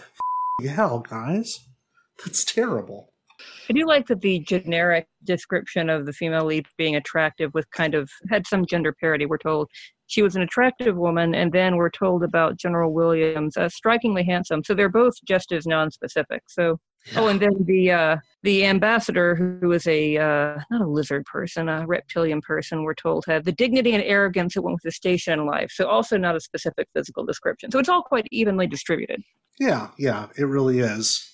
[0.67, 1.59] hell, guys.
[2.23, 3.13] That's terrible.
[3.69, 7.95] I do like that the generic description of the female lead being attractive with kind
[7.95, 9.25] of had some gender parity.
[9.25, 9.69] We're told
[10.07, 14.63] she was an attractive woman, and then we're told about General Williams, uh, strikingly handsome.
[14.63, 16.43] So they're both just as non-specific.
[16.47, 16.79] So,
[17.15, 21.69] oh, and then the uh, the ambassador, who was a uh, not a lizard person,
[21.69, 25.39] a reptilian person, we're told had the dignity and arrogance that went with the station
[25.39, 25.71] in life.
[25.71, 27.71] So also not a specific physical description.
[27.71, 29.21] So it's all quite evenly distributed.
[29.59, 31.32] Yeah, yeah, it really is.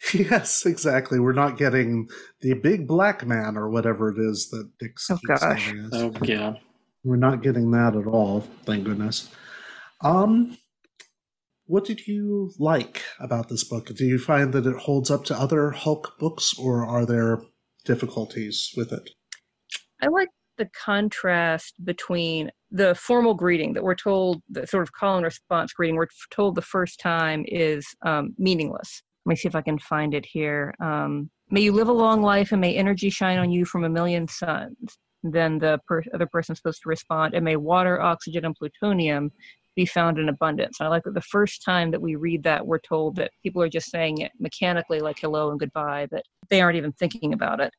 [0.14, 1.20] Yes, exactly.
[1.20, 2.08] We're not getting
[2.40, 5.66] the big black man or whatever it is that Dicks Oh, keeps gosh.
[5.66, 5.90] saying is.
[5.92, 6.54] Oh yeah.
[7.04, 9.30] We're not getting that at all, thank goodness.
[10.02, 10.56] Um
[11.66, 13.94] what did you like about this book?
[13.94, 17.42] Do you find that it holds up to other Hulke books or are there
[17.84, 19.10] difficulties with it?
[20.02, 25.16] I like the contrast between the formal greeting that we're told, the sort of call
[25.16, 29.02] and response greeting, we're told the first time is um, meaningless.
[29.24, 30.74] Let me see if I can find it here.
[30.82, 33.88] Um, may you live a long life and may energy shine on you from a
[33.88, 34.98] million suns.
[35.22, 39.30] Then the per- other person's supposed to respond, and may water, oxygen, and plutonium
[39.76, 40.80] be found in abundance.
[40.80, 43.62] And I like that the first time that we read that, we're told that people
[43.62, 47.60] are just saying it mechanically, like hello and goodbye, but they aren't even thinking about
[47.60, 47.72] it.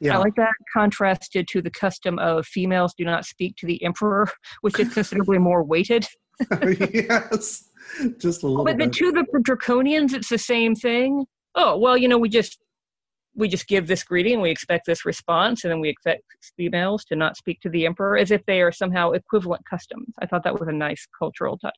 [0.00, 0.14] Yeah.
[0.14, 4.28] I like that contrasted to the custom of females do not speak to the emperor,
[4.62, 6.06] which is considerably more weighted.
[6.92, 7.68] yes.
[8.18, 8.96] Just a little But then bit.
[8.98, 11.26] to the draconians, it's the same thing.
[11.54, 12.58] Oh well, you know, we just
[13.34, 16.22] we just give this greeting, we expect this response, and then we expect
[16.56, 20.08] females to not speak to the emperor as if they are somehow equivalent customs.
[20.20, 21.74] I thought that was a nice cultural touch.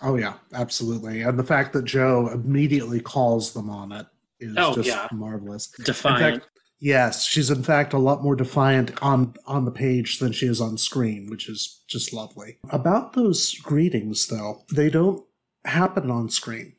[0.00, 1.22] Oh yeah, absolutely.
[1.22, 4.06] And the fact that Jo immediately calls them on it
[4.40, 5.06] is Oh, just yeah.
[5.12, 5.70] marvelous.
[5.78, 6.42] In Defiant.
[6.42, 6.48] fact,
[6.82, 10.60] yes, she's in fact a lot more defiant on on the page than she is
[10.60, 12.58] on screen, which is just lovely.
[12.68, 15.24] About those greetings though, they don't
[15.64, 16.74] happen on screen.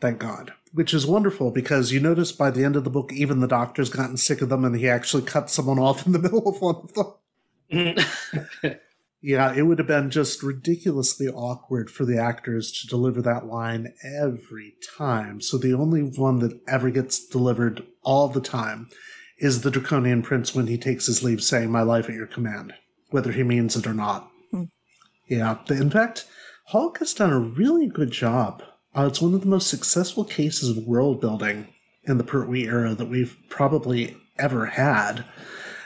[0.00, 0.52] Thank God.
[0.72, 3.90] Which is wonderful because you notice by the end of the book, even the doctor's
[3.90, 6.76] gotten sick of them and he actually cuts someone off in the middle of one
[6.76, 8.76] of them.
[9.22, 13.92] Yeah, it would have been just ridiculously awkward for the actors to deliver that line
[14.02, 15.42] every time.
[15.42, 18.88] So the only one that ever gets delivered all the time
[19.40, 22.74] is the Draconian Prince when he takes his leave saying, My life at your command,
[23.10, 24.30] whether he means it or not.
[24.50, 24.64] Hmm.
[25.26, 26.26] Yeah, in fact,
[26.72, 28.62] Hulke has done a really good job.
[28.96, 31.68] Uh, it's one of the most successful cases of world building
[32.04, 35.24] in the Pertwee era that we've probably ever had.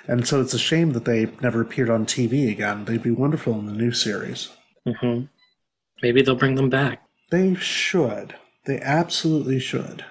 [0.07, 2.85] And so it's a shame that they never appeared on TV again.
[2.85, 4.51] They'd be wonderful in the new series.
[4.87, 5.23] hmm
[6.03, 7.03] Maybe they'll bring them back.
[7.31, 8.35] They should.
[8.67, 10.05] They absolutely should.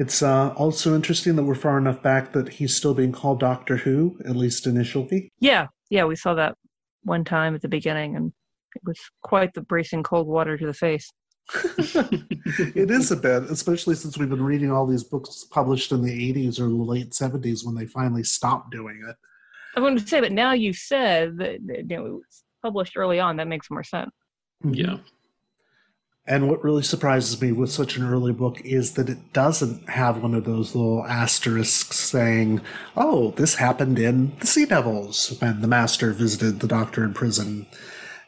[0.00, 3.76] It's uh, also interesting that we're far enough back that he's still being called Doctor
[3.76, 5.30] Who, at least initially.
[5.40, 6.56] Yeah, yeah, we saw that
[7.02, 8.32] one time at the beginning, and
[8.74, 11.12] it was quite the bracing cold water to the face.
[11.54, 16.32] it is a bit, especially since we've been reading all these books published in the
[16.32, 19.16] 80s or the late 70s when they finally stopped doing it.
[19.76, 22.96] I wanted to say, but now you've said that, that, you know, it was published
[22.96, 23.36] early on.
[23.36, 24.12] That makes more sense.
[24.64, 24.96] Yeah.
[26.26, 30.22] And what really surprises me with such an early book is that it doesn't have
[30.22, 32.60] one of those little asterisks saying,
[32.96, 37.66] oh, this happened in the Sea Devils when the master visited the doctor in prison.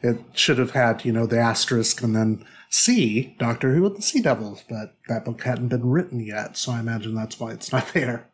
[0.01, 4.01] It should have had, you know, the asterisk and then see Doctor Who with the
[4.01, 7.71] Sea Devils, but that book hadn't been written yet, so I imagine that's why it's
[7.71, 8.27] not there.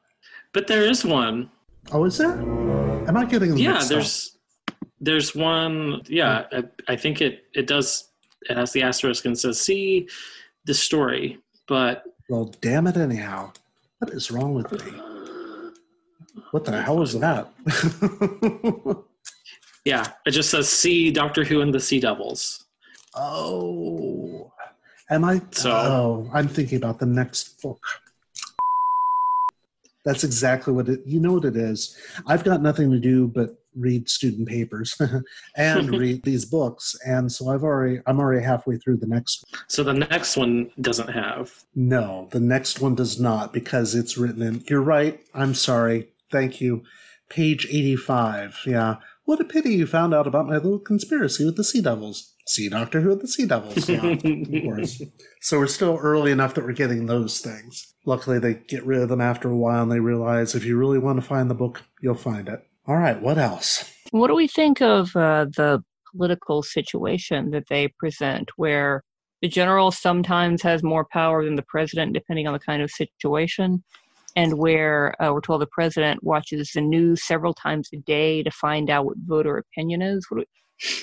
[0.53, 1.51] But there is one.
[1.91, 2.31] Oh, is there?
[2.31, 4.37] Am I getting Yeah, there's
[4.99, 6.01] there's one.
[6.07, 8.08] Yeah, I, I think it it does.
[8.43, 10.07] It has the asterisk and says see
[10.65, 12.03] the story, but?
[12.29, 13.51] Well, damn it, anyhow.
[13.99, 14.91] What is wrong with me?
[16.51, 17.49] What the hell was that?
[19.85, 22.65] yeah, it just says see Doctor Who and the Sea Devils.
[23.15, 24.51] Oh.
[25.09, 25.41] Am I?
[25.51, 27.83] So- oh, I'm thinking about the next book.
[30.05, 31.01] That's exactly what it.
[31.05, 31.97] You know what it is.
[32.25, 34.95] I've got nothing to do but read student papers
[35.55, 37.99] and read these books, and so I've already.
[38.05, 39.45] I'm already halfway through the next.
[39.49, 39.61] one.
[39.67, 41.63] So the next one doesn't have.
[41.75, 44.63] No, the next one does not because it's written in.
[44.69, 45.19] You're right.
[45.33, 46.09] I'm sorry.
[46.31, 46.83] Thank you.
[47.29, 48.61] Page 85.
[48.65, 48.95] Yeah.
[49.25, 52.33] What a pity you found out about my little conspiracy with the Sea Devils.
[52.47, 53.87] See Doctor Who the Sea Devils.
[53.87, 54.23] Yeah, of
[54.63, 55.03] course.
[55.41, 57.93] So we're still early enough that we're getting those things.
[58.05, 60.97] Luckily, they get rid of them after a while and they realize if you really
[60.97, 62.65] want to find the book, you'll find it.
[62.89, 63.93] All right, what else?
[64.09, 69.03] What do we think of uh, the political situation that they present, where
[69.43, 73.83] the general sometimes has more power than the president, depending on the kind of situation,
[74.35, 78.49] and where uh, we're told the president watches the news several times a day to
[78.49, 80.25] find out what voter opinion is?
[80.29, 80.45] What do,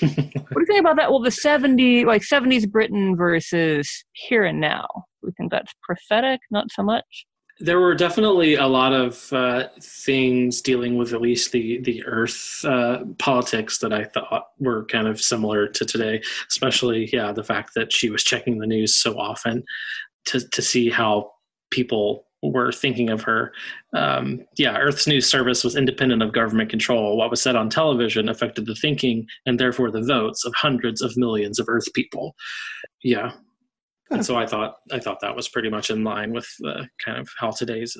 [0.01, 1.09] we, what do you think about that?
[1.09, 4.89] Well, the 70, like 70s Britain versus here and now.
[5.23, 7.25] We think that's prophetic, not so much.
[7.59, 12.63] There were definitely a lot of uh, things dealing with at least the the Earth
[12.63, 16.21] uh, politics that I thought were kind of similar to today.
[16.49, 19.63] Especially, yeah, the fact that she was checking the news so often
[20.25, 21.31] to to see how
[21.71, 23.51] people were thinking of her.
[23.93, 27.17] Um, yeah, Earth's news service was independent of government control.
[27.17, 31.17] What was said on television affected the thinking and therefore the votes of hundreds of
[31.17, 32.35] millions of Earth people.
[33.03, 33.31] Yeah,
[34.11, 37.19] and so I thought I thought that was pretty much in line with the kind
[37.19, 37.97] of how today's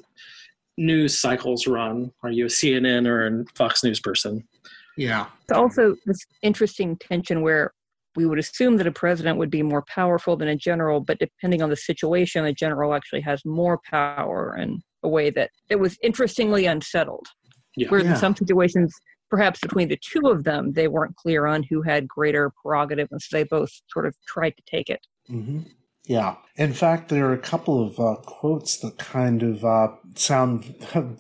[0.78, 2.12] news cycles run.
[2.24, 4.48] Are you a CNN or a Fox News person?
[4.96, 5.28] Yeah.
[5.44, 7.72] It's also this interesting tension where
[8.16, 11.62] we would assume that a president would be more powerful than a general, but depending
[11.62, 15.98] on the situation, a general actually has more power in a way that it was
[16.02, 17.28] interestingly unsettled.
[17.76, 17.90] Yeah.
[17.90, 18.12] Where Yeah.
[18.12, 18.92] in some situations,
[19.30, 23.22] perhaps between the two of them, they weren't clear on who had greater prerogative, and
[23.22, 25.06] so they both sort of tried to take it.
[25.28, 25.60] hmm
[26.08, 26.36] Yeah.
[26.56, 30.74] In fact, there are a couple of uh, quotes that kind of uh, sound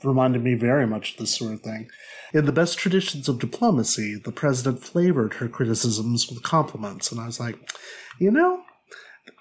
[0.03, 1.89] reminded me very much of this sort of thing.
[2.33, 7.11] In the best traditions of diplomacy, the president flavored her criticisms with compliments.
[7.11, 7.57] And I was like,
[8.19, 8.63] you know,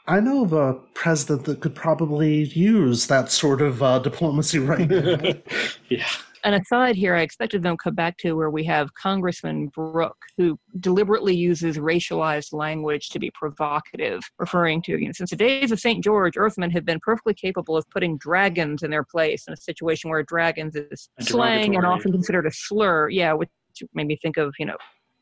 [0.08, 4.88] I know of a president that could probably use that sort of uh, diplomacy right
[4.88, 5.18] now.
[5.88, 6.06] yeah.
[6.46, 10.24] An aside here, I expected them to come back to where we have Congressman Brooke,
[10.38, 15.72] who deliberately uses racialized language to be provocative, referring to, you know, since the days
[15.72, 16.04] of St.
[16.04, 20.08] George, Earthmen have been perfectly capable of putting dragons in their place in a situation
[20.08, 23.08] where dragons is A slang and often considered a slur.
[23.08, 23.50] Yeah, which
[23.92, 24.76] made me think of, you know,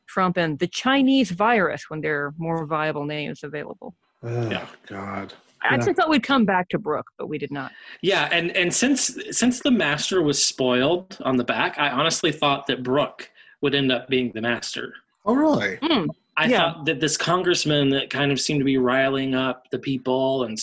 [0.07, 3.95] Trump and the Chinese virus when there are more viable names available.
[4.21, 4.67] oh, Yeah.
[4.85, 5.33] God.
[5.69, 7.71] I actually thought we'd come back to Brooke, but we did not.
[8.01, 12.67] Yeah, and and since since the master was spoiled on the back, I honestly thought
[12.67, 13.29] that Brooke
[13.61, 14.93] would end up being the master.
[15.25, 15.77] Oh, really?
[15.81, 16.07] Hmm.
[16.37, 16.57] I Yeah.
[16.73, 20.59] thought that this congressman that kind of seemed to be riling up the people and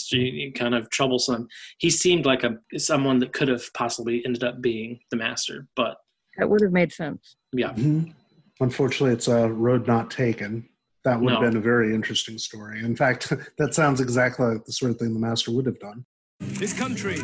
[0.55, 5.01] kind of troublesome, he seemed like a someone that could have possibly ended up being
[5.11, 5.67] the master.
[5.75, 5.97] But
[6.37, 7.37] That would have made sense.
[7.53, 8.13] yeah, Mhm.
[8.61, 10.69] Unfortunately, it's a road not taken.
[11.05, 12.81] That would have been a very interesting story.
[12.81, 16.05] In fact, that sounds exactly like the sort of thing the master would have done.
[16.41, 17.19] This country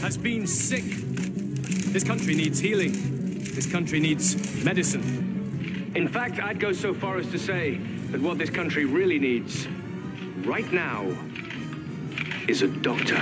[0.00, 0.84] has been sick.
[0.84, 2.92] This country needs healing.
[3.54, 5.92] This country needs medicine.
[5.94, 7.76] In fact, I'd go so far as to say
[8.10, 9.66] that what this country really needs
[10.44, 11.06] right now
[12.48, 13.16] is a doctor.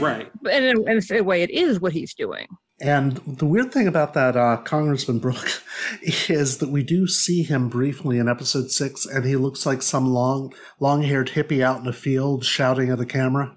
[0.00, 0.30] right.
[0.50, 2.46] And in, in a way, it is what he's doing.
[2.80, 5.62] And the weird thing about that uh, Congressman Brooke
[6.02, 10.06] is that we do see him briefly in episode six, and he looks like some
[10.06, 13.56] long, long-haired hippie out in a field shouting at a camera.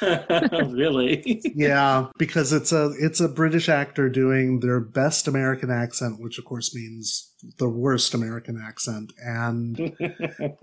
[0.00, 1.40] really?
[1.54, 6.44] yeah, because it's a it's a British actor doing their best American accent, which of
[6.44, 9.76] course means the worst American accent, and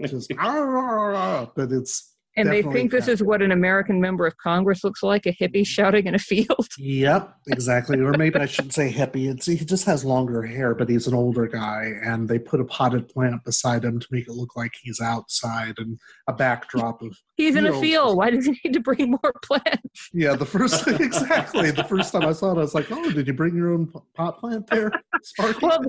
[0.05, 5.03] just but it's And they think this is what an American member of Congress looks
[5.03, 6.67] like a hippie shouting in a field.
[6.77, 7.99] Yep, exactly.
[7.99, 9.29] or maybe I shouldn't say hippie.
[9.29, 12.65] It's, he just has longer hair, but he's an older guy, and they put a
[12.65, 17.17] potted plant beside him to make it look like he's outside and a backdrop of.
[17.39, 17.81] He's in a fields.
[17.81, 18.17] field.
[18.17, 20.09] Why does he need to bring more plants?
[20.11, 23.27] Yeah, the first exactly the first time I saw it, I was like, "Oh, did
[23.27, 24.91] you bring your own pot plant there,
[25.23, 25.85] Sparky?" Well,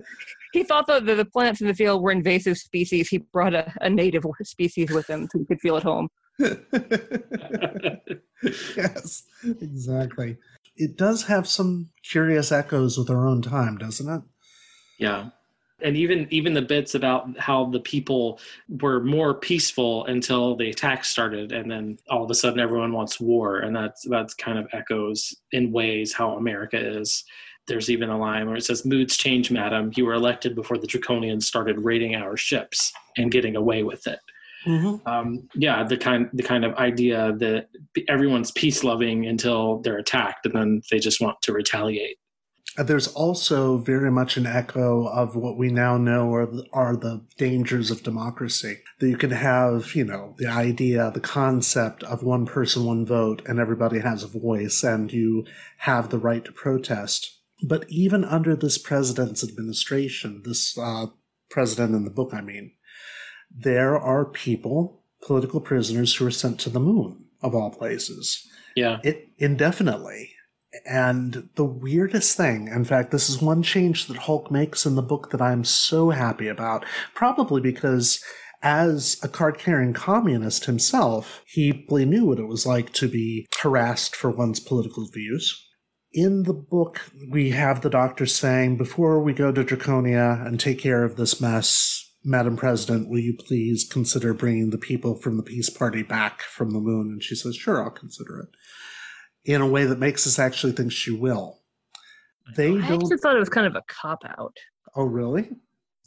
[0.52, 3.08] he thought that the, the plants in the field were invasive species.
[3.08, 6.08] He brought a, a native species with him so he could feel at home.
[8.76, 9.24] yes,
[9.60, 10.36] exactly.
[10.76, 14.22] It does have some curious echoes with our own time, doesn't it?
[15.00, 15.30] Yeah.
[15.82, 21.08] And even even the bits about how the people were more peaceful until the attacks
[21.08, 24.66] started, and then all of a sudden everyone wants war, and that's that's kind of
[24.72, 27.24] echoes in ways how America is.
[27.66, 29.92] There's even a line where it says, "Moods change, madam.
[29.94, 34.18] You were elected before the Draconians started raiding our ships and getting away with it."
[35.06, 37.68] Um, yeah, the kind the kind of idea that
[38.08, 42.18] everyone's peace loving until they're attacked, and then they just want to retaliate.
[42.80, 46.96] Uh, There's also very much an echo of what we now know are the, are
[46.96, 48.78] the dangers of democracy.
[48.98, 53.42] That you can have, you know, the idea, the concept of one person, one vote,
[53.46, 55.44] and everybody has a voice, and you
[55.78, 57.38] have the right to protest.
[57.62, 61.06] But even under this president's administration, this uh,
[61.50, 62.72] president in the book, I mean,
[63.54, 68.98] there are people, political prisoners, who are sent to the moon, of all places Yeah.
[69.02, 70.30] it indefinitely.
[70.86, 75.02] And the weirdest thing, in fact, this is one change that Hulke makes in the
[75.02, 78.22] book that I'm so happy about, probably because
[78.62, 84.14] as a card carrying communist himself, he knew what it was like to be harassed
[84.14, 85.66] for one's political views.
[86.12, 87.00] In the book,
[87.30, 91.40] we have the doctor saying, Before we go to Draconia and take care of this
[91.40, 96.42] mess, Madam President, will you please consider bringing the people from the Peace Party back
[96.42, 97.12] from the moon?
[97.12, 98.48] And she says, Sure, I'll consider it.
[99.44, 101.58] In a way that makes us actually think she will.
[102.56, 103.02] They I don't.
[103.02, 104.56] actually thought it was kind of a cop out.
[104.94, 105.50] Oh, really?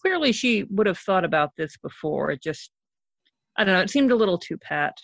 [0.01, 2.29] Clearly, she would have thought about this before.
[2.31, 2.71] It just,
[3.57, 4.97] I don't know, it seemed a little too pat.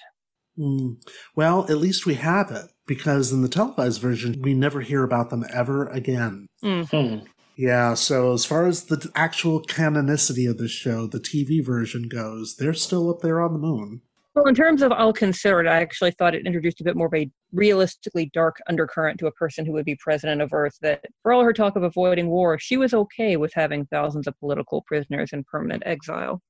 [0.57, 0.93] Hmm.
[1.35, 5.29] Well, at least we have it because in the televised version, we never hear about
[5.29, 6.47] them ever again.
[6.63, 7.25] Mm.
[7.55, 12.55] Yeah, so as far as the actual canonicity of this show, the TV version goes,
[12.57, 14.01] they're still up there on the moon.
[14.35, 17.07] Well, in terms of I'll consider it, I actually thought it introduced a bit more
[17.07, 20.77] of a realistically dark undercurrent to a person who would be president of Earth.
[20.81, 24.39] That for all her talk of avoiding war, she was okay with having thousands of
[24.39, 26.41] political prisoners in permanent exile,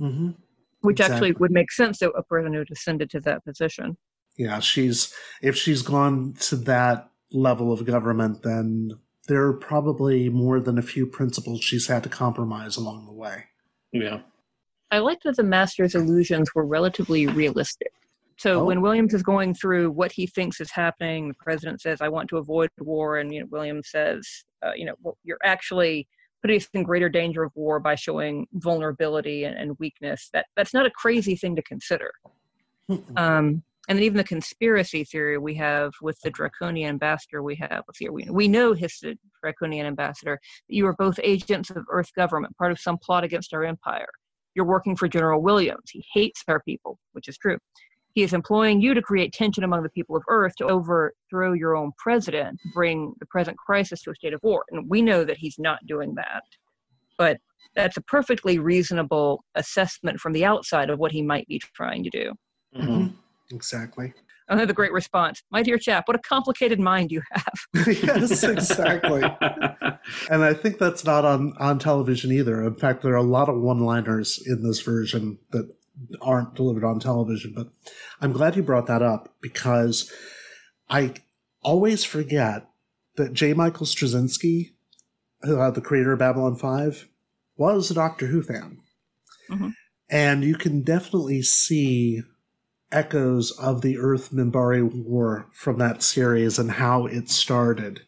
[0.00, 0.30] Mm-hmm.
[0.80, 3.96] which actually would make sense to a person who descended to that position.
[4.36, 8.92] Yeah, she's if she's gone to that level of government, then
[9.28, 13.44] there are probably more than a few principles she's had to compromise along the way.
[13.92, 14.22] Yeah.
[14.92, 17.92] I like that the master's illusions were relatively realistic.
[18.36, 18.64] So Oh.
[18.64, 22.28] when Williams is going through what he thinks is happening, the president says, "I want
[22.30, 26.06] to avoid war," and you know, Williams says, uh, "You know, well, you're actually
[26.42, 30.74] putting us in greater danger of war by showing vulnerability and, and weakness." That that's
[30.74, 32.12] not a crazy thing to consider.
[33.16, 37.82] Um, and then even the conspiracy theory we have with the draconian ambassador we have
[37.86, 39.02] let's see here, we, we know his
[39.42, 40.38] draconian ambassador
[40.68, 44.08] that you are both agents of earth government part of some plot against our empire
[44.54, 45.90] you're working for general williams.
[45.90, 47.58] He hates our people which is true.
[48.14, 51.74] He is employing you to create tension among the people of earth to overthrow your
[51.74, 54.64] own president bring the present crisis to a state of war.
[54.70, 56.42] And we know that he's not doing that.
[57.16, 57.38] But
[57.74, 62.10] that's a perfectly reasonable assessment from the outside of what he might be trying to
[62.10, 62.32] do.
[62.76, 63.14] Mhm.
[63.50, 64.12] Exactly.
[64.56, 65.42] The great response.
[65.50, 67.54] My dear chap, what a complicated mind you have.
[67.86, 69.22] yes, exactly.
[70.30, 72.62] and I think that's not on, on television either.
[72.62, 75.74] In fact, there are a lot of one liners in this version that
[76.20, 77.52] aren't delivered on television.
[77.54, 77.68] But
[78.20, 80.10] I'm glad you brought that up because
[80.88, 81.14] I
[81.62, 82.68] always forget
[83.16, 83.54] that J.
[83.54, 84.72] Michael Straczynski,
[85.44, 87.08] uh, the creator of Babylon 5,
[87.56, 88.78] was a Doctor Who fan.
[89.50, 89.74] Mhm.
[90.10, 92.22] And you can definitely see
[92.92, 98.02] echoes of the Earth Minbari War from that series and how it started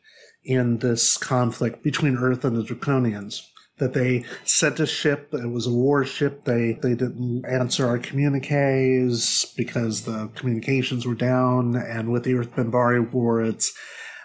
[0.44, 3.40] in this conflict between Earth and the Draconians.
[3.78, 9.52] That they sent a ship, it was a warship, they, they didn't answer our communiques
[9.56, 13.76] because the communications were down, and with the Earth Minbari War, it's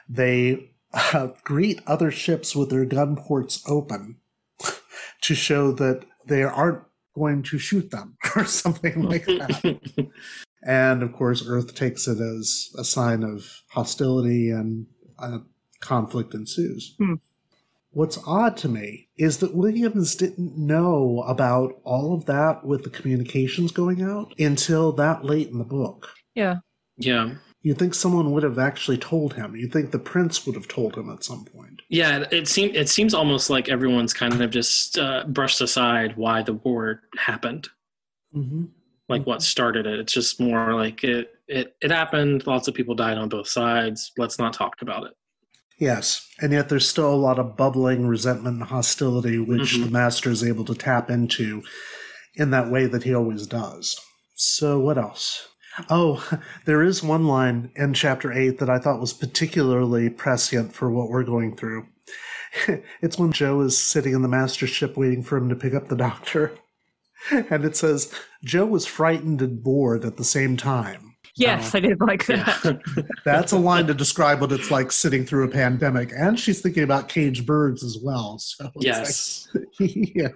[0.08, 4.18] they uh, greet other ships with their gun ports open
[5.22, 6.84] to show that they aren't
[7.16, 9.80] going to shoot them or something like that.
[10.62, 14.88] and of course, Earth takes it as a sign of hostility and
[15.18, 15.40] uh,
[15.80, 16.96] conflict ensues.
[16.98, 17.16] Hmm.
[17.92, 22.90] What's odd to me is that Williams didn't know about all of that with the
[22.90, 26.10] communications going out until that late in the book.
[26.36, 26.58] Yeah.
[26.98, 27.36] Yeah.
[27.62, 29.56] You'd think someone would have actually told him.
[29.56, 31.82] You'd think the prince would have told him at some point.
[31.90, 36.44] Yeah, it seems it seems almost like everyone's kind of just uh, brushed aside why
[36.44, 37.68] the war happened,
[38.36, 38.66] Mm-hmm.
[39.10, 40.00] Like what started it.
[40.00, 42.46] It's just more like it it it happened.
[42.48, 44.12] Lots of people died on both sides.
[44.18, 45.14] Let's not talk about it.
[45.80, 49.86] Yes, and yet there's still a lot of bubbling resentment and hostility, which Mhm.
[49.86, 51.64] the master is able to tap into
[52.36, 54.00] in that way that he always does.
[54.36, 55.48] So, what else?
[55.90, 56.28] Oh,
[56.66, 61.10] there is one line in chapter 8 that I thought was particularly prescient for what
[61.10, 61.88] we're going through.
[63.02, 65.88] it's when Jo is sitting in the master ship waiting for him to pick up
[65.88, 66.52] the doctor.
[67.50, 68.14] And it says,
[68.44, 71.16] Jo was frightened and bored at the same time.
[71.36, 72.82] Yes, I did like that.
[73.26, 76.12] That's a line to describe what it's like sitting through a pandemic.
[76.16, 78.40] And she's thinking about caged birds as well.
[78.40, 79.48] So Yes.
[79.54, 79.66] like-
[80.16, 80.30] yeah.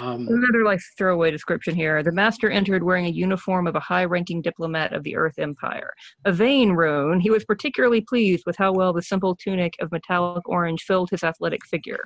[0.00, 2.02] Um, Another like throwaway description here.
[2.02, 5.92] The master entered wearing a uniform of a high-ranking diplomat of the Earth Empire.
[6.24, 10.48] A vain roan, he was particularly pleased with how well the simple tunic of metallic
[10.48, 12.00] orange filled his athletic figure.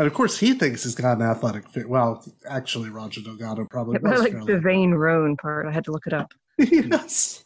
[0.00, 1.86] And of course, he thinks he's got an athletic fit.
[1.86, 5.66] Well, actually, Roger Delgado probably I was like fairly- the vain roan part.
[5.66, 6.32] I had to look it up.
[6.58, 7.44] yes.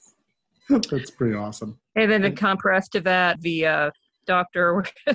[0.69, 1.81] That's pretty awesome.
[1.97, 3.91] And then in contrast to that, the uh,
[4.25, 4.85] doctor,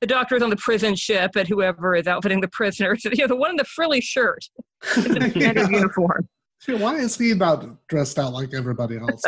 [0.00, 3.26] the doctor is on the prison ship, and whoever is outfitting the prisoners, you know,
[3.26, 4.48] the one in the frilly shirt,
[4.96, 6.26] in the standard uniform.
[6.66, 9.22] Yeah, Why is he not dressed out like everybody else?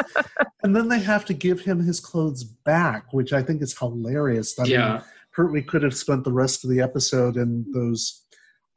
[0.62, 4.58] and then they have to give him his clothes back, which I think is hilarious.
[4.58, 4.98] I Yeah.
[4.98, 5.04] Kurt,
[5.38, 8.24] we could have spent the rest of the episode in those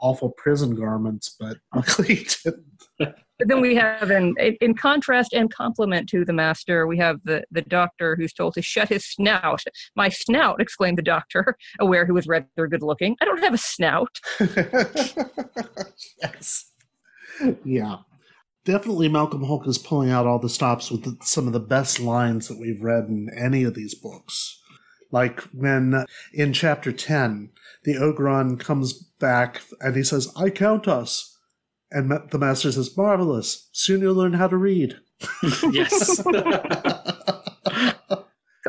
[0.02, 2.66] awful prison garments, but luckily he didn't.
[3.40, 7.46] But then we have, in, in contrast and complement to the master, we have the,
[7.50, 9.64] the doctor who's told to shut his snout.
[9.96, 13.16] My snout, exclaimed the doctor, aware he was rather good looking.
[13.22, 14.20] I don't have a snout.
[16.22, 16.66] yes.
[17.64, 17.98] Yeah.
[18.66, 22.02] Definitely Malcolm Hulke is pulling out all the stops with the, some of the best
[22.02, 24.59] lines that we've read in any of these books.
[25.12, 27.50] Like when uh, in chapter 10,
[27.84, 31.38] the Ogron comes back and he says, I count us.
[31.92, 33.68] And the master says, Marvelous.
[33.72, 35.00] Soon you'll learn how to read.
[35.72, 36.24] yes.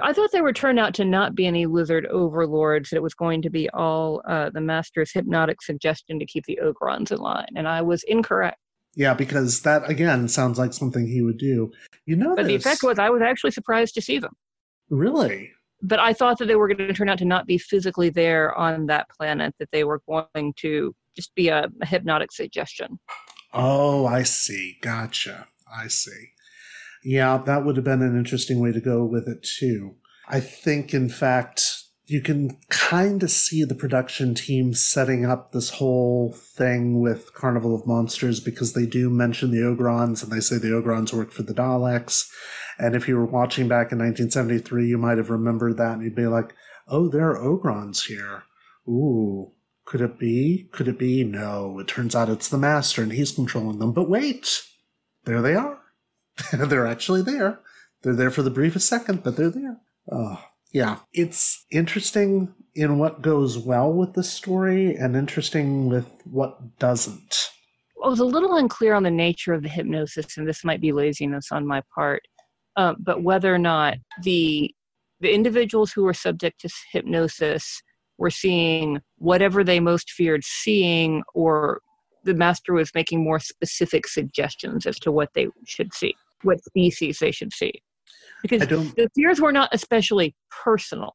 [0.02, 3.14] I thought they were turned out to not be any lizard overlords, that it was
[3.14, 7.48] going to be all uh, the master's hypnotic suggestion to keep the Ogrons in line.
[7.54, 8.58] And I was incorrect.
[8.94, 11.70] Yeah, because that, again, sounds like something he would do.
[12.06, 14.32] You know, But the effect was I was actually surprised to see them.
[14.88, 15.52] Really?
[15.82, 18.54] But I thought that they were going to turn out to not be physically there
[18.54, 22.98] on that planet, that they were going to just be a, a hypnotic suggestion.
[23.52, 24.76] Oh, I see.
[24.82, 25.48] Gotcha.
[25.74, 26.30] I see.
[27.02, 29.96] Yeah, that would have been an interesting way to go with it, too.
[30.28, 31.79] I think, in fact,
[32.10, 37.72] you can kind of see the production team setting up this whole thing with Carnival
[37.72, 41.44] of Monsters because they do mention the Ogrons and they say the Ogrons work for
[41.44, 42.28] the Daleks.
[42.80, 46.16] And if you were watching back in 1973, you might have remembered that and you'd
[46.16, 46.52] be like,
[46.88, 48.42] oh, there are Ogrons here.
[48.88, 49.52] Ooh,
[49.84, 50.68] could it be?
[50.72, 51.22] Could it be?
[51.22, 53.92] No, it turns out it's the Master and he's controlling them.
[53.92, 54.62] But wait,
[55.26, 55.78] there they are.
[56.52, 57.60] they're actually there.
[58.02, 59.76] They're there for the briefest second, but they're there.
[60.10, 60.42] Oh,
[60.72, 60.98] yeah.
[61.12, 67.50] It's interesting in what goes well with the story and interesting with what doesn't.
[68.02, 70.92] I was a little unclear on the nature of the hypnosis, and this might be
[70.92, 72.22] laziness on my part,
[72.76, 74.74] uh, but whether or not the
[75.20, 77.82] the individuals who were subject to hypnosis
[78.16, 81.82] were seeing whatever they most feared seeing, or
[82.24, 87.18] the master was making more specific suggestions as to what they should see, what species
[87.18, 87.82] they should see,
[88.42, 91.14] because the fears were not especially personal.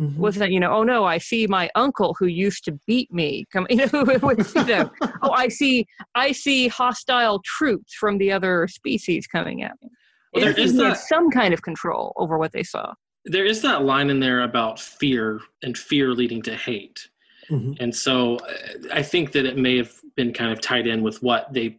[0.00, 0.20] Mm-hmm.
[0.20, 0.72] Wasn't that, you know?
[0.72, 1.04] Oh no!
[1.04, 3.44] I see my uncle who used to beat me.
[3.52, 4.04] Come, you know,
[4.56, 4.90] you know.
[5.22, 5.86] Oh, I see.
[6.16, 9.90] I see hostile troops from the other species coming at me.
[10.32, 12.94] Well, there is that- some kind of control over what they saw.
[13.24, 17.08] there is that line in there about fear and fear leading to hate.
[17.50, 18.52] And so uh,
[18.92, 21.76] I think that it may have been kind of tied in with what they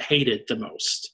[0.00, 1.10] hated the most.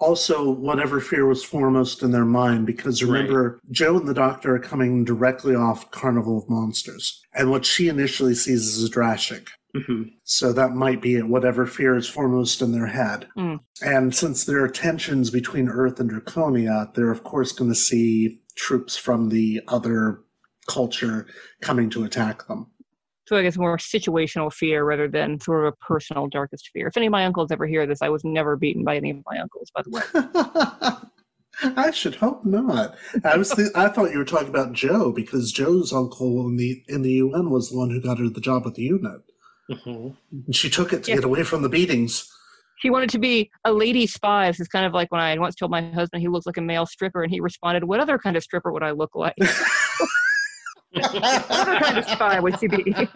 [0.00, 4.60] Also, whatever fear was foremost in their mind, because remember, Jo and the doctor are
[4.60, 7.22] coming directly off Carnival of Monsters.
[7.34, 10.02] And what she initially sees is drastic Mm-hmm.
[10.24, 13.28] So that might be it, whatever fear is foremost in their head.
[13.36, 13.60] Mm.
[13.82, 18.40] And since there are tensions between Earth and Draconia, they're of course going to see
[18.56, 20.22] troops from the other
[20.68, 21.26] culture
[21.60, 22.69] coming to attack them.
[23.30, 26.88] So I guess more situational fear rather than sort of a personal darkest fear.
[26.88, 29.18] If any of my uncles ever hear this, I was never beaten by any of
[29.24, 29.90] my uncles, by the
[31.62, 31.70] way.
[31.76, 32.96] I should hope not.
[33.24, 36.82] I was th- I thought you were talking about Jo because Jo's uncle in the
[36.88, 39.20] in the UN was the one who got her the job at the unit.
[39.70, 40.16] Mhm.
[40.46, 41.16] And she took it to Yeah.
[41.18, 42.28] get away from the beatings.
[42.78, 44.48] She wanted to be a lady spy.
[44.48, 46.62] This is kind of like when I once told my husband he looks like a
[46.62, 49.36] male stripper, and he responded, "What other kind of stripper would I look like?
[50.92, 52.94] what other kind of spy would she be?"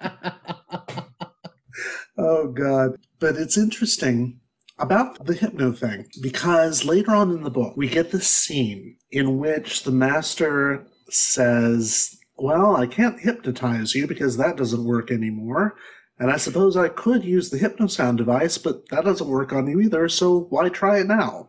[2.16, 2.97] Oh God!
[3.18, 4.41] But it's interesting
[4.79, 9.39] about the hypno thing because later on in the book we get this scene in
[9.39, 15.75] which the master says, "Well, I can't hypnotize you because that doesn't work anymore."
[16.18, 19.81] And I suppose I could use the hypnosound device, but that doesn't work on you
[19.81, 21.49] either, so why try it now?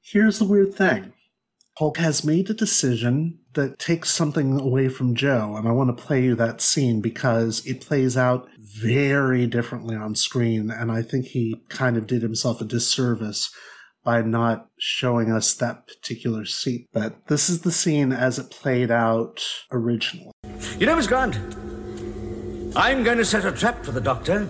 [0.00, 1.12] Here's the weird thing
[1.78, 6.04] Hulke has made a decision that takes something away from Jo, and I want to
[6.04, 11.26] play you that scene because it plays out very differently on screen, and I think
[11.26, 13.50] he kind of did himself a disservice
[14.04, 16.86] by not showing us that particular scene.
[16.92, 20.30] But this is the scene as it played out originally.
[20.78, 21.36] You know, Miss Grant,
[22.76, 24.48] I'm going to set a trap for the doctor.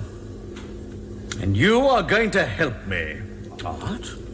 [1.40, 3.14] And you are going to help me.
[3.62, 4.25] What?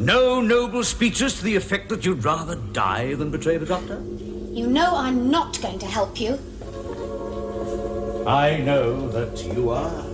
[0.00, 4.02] No noble speeches to the effect that you'd rather die than betray the doctor?
[4.50, 6.38] You know I'm not going to help you.
[8.26, 10.04] I know that you are.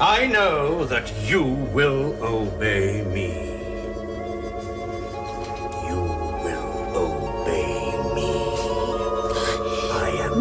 [0.00, 3.51] I know that you will obey me.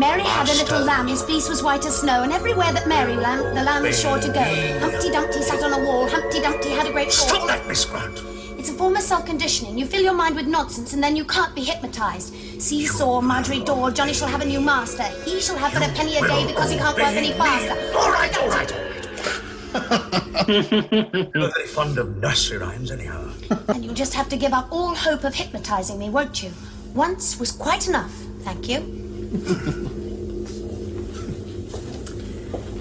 [0.01, 3.15] Mary had a little lamb, his fleece was white as snow, and everywhere that Mary
[3.15, 4.79] ran, the lamb was sure to go.
[4.79, 7.27] Humpty Dumpty sat on a wall, Humpty Dumpty had a great fall.
[7.27, 8.19] Stop that, Miss Grant.
[8.57, 9.77] It's a form of self-conditioning.
[9.77, 12.33] You fill your mind with nonsense, and then you can't be hypnotized.
[12.59, 15.03] Seesaw, Marjorie Daw, Johnny shall have a new master.
[15.23, 17.77] He shall have but a penny a day because he can't work any faster.
[17.95, 20.47] All right, all right, all right.
[21.35, 23.31] You're very fond of nursery rhymes, anyhow.
[23.67, 26.51] And you'll just have to give up all hope of hypnotizing me, won't you?
[26.95, 29.00] Once was quite enough, thank you.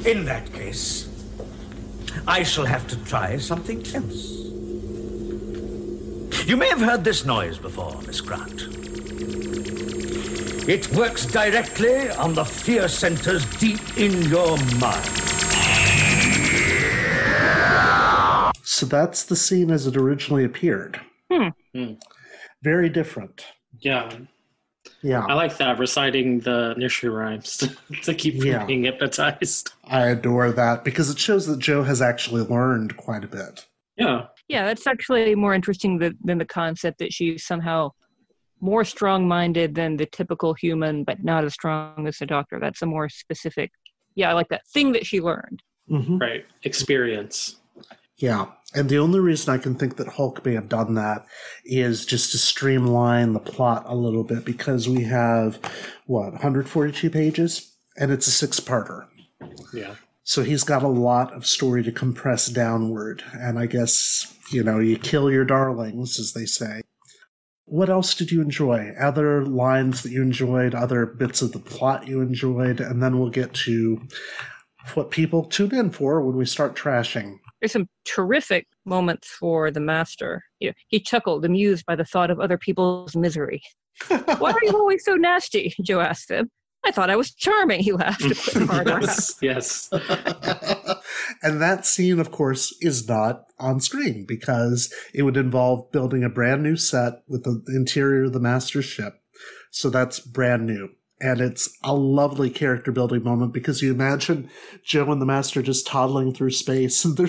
[0.04, 1.08] In that case,
[2.26, 4.40] I shall have to try something else.
[6.46, 8.62] You may have heard this noise before, Miss Grant.
[10.68, 15.06] It works directly on the fear centers deep in your mind.
[18.62, 21.00] So that's the scene as it originally appeared.
[21.30, 21.50] Hmm.
[22.62, 23.44] Very different.
[23.78, 24.10] Yeah.
[25.02, 25.24] Yeah.
[25.24, 28.64] I like that reciting the nursery rhymes to, to keep from Yeah.
[28.66, 29.72] being hypnotized.
[29.84, 33.66] I adore that because it shows that Jo has actually learned quite a bit.
[33.96, 34.26] Yeah.
[34.48, 37.92] Yeah, that's actually more interesting than, than the concept that she's somehow
[38.60, 42.58] more strong minded than the typical human, but not as strong as the doctor.
[42.60, 43.70] That's a more specific,
[44.16, 45.62] yeah, I like that thing that she learned.
[45.90, 46.18] Mm-hmm.
[46.18, 46.44] Right.
[46.64, 47.56] Experience.
[48.20, 48.46] Yeah.
[48.74, 51.26] And the only reason I can think that Hulke may have done that
[51.64, 55.58] is just to streamline the plot a little bit because we have,
[56.06, 57.74] what, 142 pages?
[57.96, 59.06] And it's a six parter.
[59.72, 59.96] Yeah.
[60.22, 63.24] So he's got a lot of story to compress downward.
[63.32, 66.82] And I guess, you know, you kill your darlings, as they say.
[67.64, 68.92] What else did you enjoy?
[69.00, 73.30] Other lines that you enjoyed, other bits of the plot you enjoyed, and then we'll
[73.30, 74.02] get to
[74.94, 77.38] what people tune in for when we start trashing.
[77.60, 80.44] There's some terrific moments for the master.
[80.60, 83.62] You know, he chuckled, amused by the thought of other people's misery.
[84.08, 85.74] Why are you always so nasty?
[85.82, 86.50] Jo asked him.
[86.84, 88.24] I thought I was charming, he laughed.
[88.24, 89.30] a quick hard laugh.
[89.42, 89.90] yes.
[91.42, 96.30] and that scene, of course, is not on screen because it would involve building a
[96.30, 99.20] brand new set with the interior of the master's ship.
[99.70, 100.88] So that's brand new.
[101.20, 104.48] And it's a lovely character building moment because you imagine
[104.82, 107.28] Jo and the master just toddling through space and they're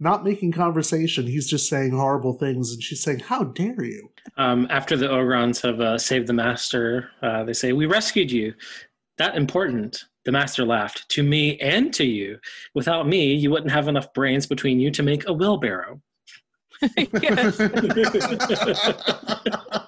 [0.00, 1.26] not making conversation.
[1.26, 2.72] He's just saying horrible things.
[2.72, 4.10] And she's saying, How dare you?
[4.36, 8.54] Um, after the Ogrons have uh, saved the master, uh, they say, We rescued you.
[9.18, 10.04] That important.
[10.24, 11.08] The master laughed.
[11.10, 12.38] To me and to you.
[12.74, 16.00] Without me, you wouldn't have enough brains between you to make a wheelbarrow.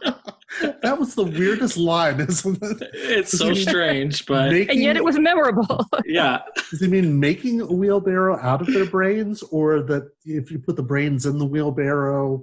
[0.82, 2.90] That was the weirdest line, isn't it?
[2.92, 5.86] It's Does so he strange, but and yet it was memorable.
[6.04, 6.42] yeah.
[6.70, 10.76] Does he mean making a wheelbarrow out of their brains, or that if you put
[10.76, 12.42] the brains in the wheelbarrow,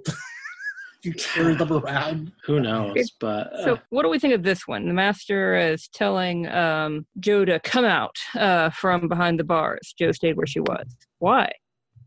[1.02, 2.32] you carry them around?
[2.46, 3.12] Who knows?
[3.20, 4.86] But uh, So, what do we think of this one?
[4.86, 9.94] The master is telling um, Jo to come out uh, from behind the bars.
[9.98, 10.96] Jo stayed where she was.
[11.18, 11.52] Why?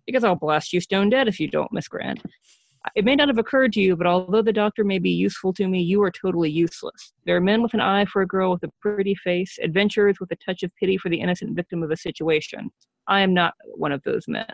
[0.06, 2.22] Because I'll blast you stone dead if you don't, Miss Grant.
[2.96, 5.68] It may not have occurred to you, but although the doctor may be useful to
[5.68, 7.14] me, you are totally useless.
[7.26, 10.32] There are men with an eye for a girl with a pretty face, adventurers with
[10.32, 12.70] a touch of pity for the innocent victim of a situation.
[13.08, 14.54] I am not one of those men.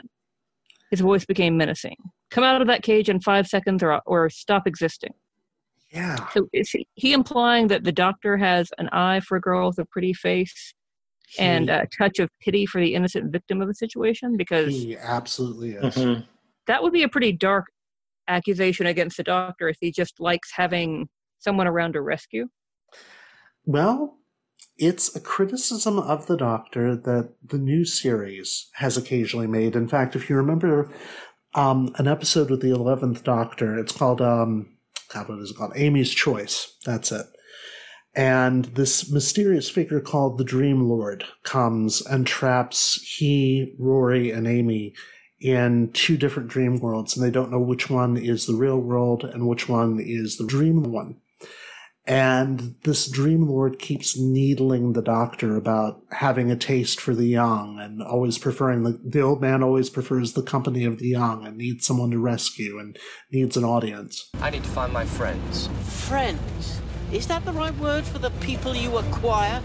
[0.91, 1.95] His voice became menacing.
[2.29, 5.13] Come out of that cage in five seconds or, or stop existing.
[5.91, 6.27] Yeah.
[6.29, 9.79] So is he, he implying that the doctor has an eye for a girl with
[9.79, 10.73] a pretty face
[11.39, 14.37] and a touch of pity for the innocent victim of a situation?
[14.37, 15.95] Because He absolutely is.
[15.95, 16.21] Mm-hmm.
[16.67, 17.67] that would be a pretty dark
[18.27, 21.09] accusation against the doctor if he just likes having
[21.39, 22.47] someone around to rescue.
[23.65, 24.17] Well,
[24.77, 29.75] it's a criticism of the Doctor that the new series has occasionally made.
[29.75, 30.89] In fact, if you remember
[31.55, 34.77] um, an episode with the 11th Doctor, it's called, um,
[35.13, 35.73] God, what is it called?
[35.75, 36.75] Amy's Choice.
[36.85, 37.25] That's it.
[38.15, 44.93] And this mysterious figure called the Dream Lord comes and traps he, Rory, and Amy
[45.43, 49.25] in two different dream worlds, and they don't know which one is the real world
[49.25, 51.17] and which one is the dream one.
[52.05, 57.79] And this dream lord keeps needling the doctor about having a taste for the young
[57.79, 61.57] and always preferring the, the old man always prefers the company of the young and
[61.57, 62.97] needs someone to rescue and
[63.31, 64.29] needs an audience.
[64.41, 65.69] I need to find my friends.
[66.07, 66.81] Friends?
[67.13, 69.61] Is that the right word for the people you acquire?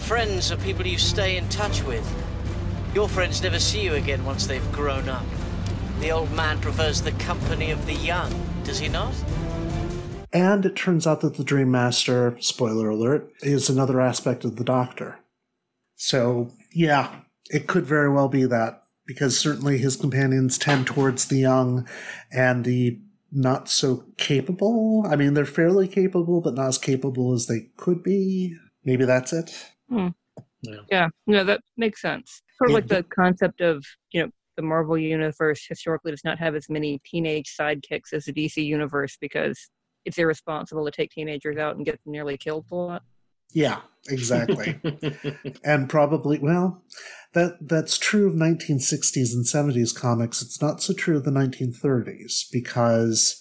[0.00, 2.06] Friends are people you stay in touch with.
[2.92, 5.24] Your friends never see you again once they've grown up.
[6.00, 8.32] The old man prefers the company of the young,
[8.64, 9.14] does he not?
[10.32, 14.64] And it turns out that the Dream Master, spoiler alert, is another aspect of the
[14.64, 15.20] Doctor.
[15.94, 21.38] So, yeah, it could very well be that, because certainly his companions tend towards the
[21.38, 21.86] young
[22.32, 25.04] and the not so capable.
[25.08, 28.56] I mean, they're fairly capable, but not as capable as they could be.
[28.84, 29.70] Maybe that's it.
[29.88, 30.08] Hmm.
[30.90, 32.42] Yeah, no, that makes sense.
[32.60, 36.54] Sort of like the concept of, you know, the Marvel universe historically does not have
[36.54, 39.70] as many teenage sidekicks as the DC universe because
[40.04, 43.02] it's irresponsible to take teenagers out and get them nearly killed a lot.
[43.52, 44.78] Yeah, exactly.
[45.64, 46.82] and probably, well,
[47.32, 50.42] that that's true of 1960s and 70s comics.
[50.42, 53.40] It's not so true of the 1930s because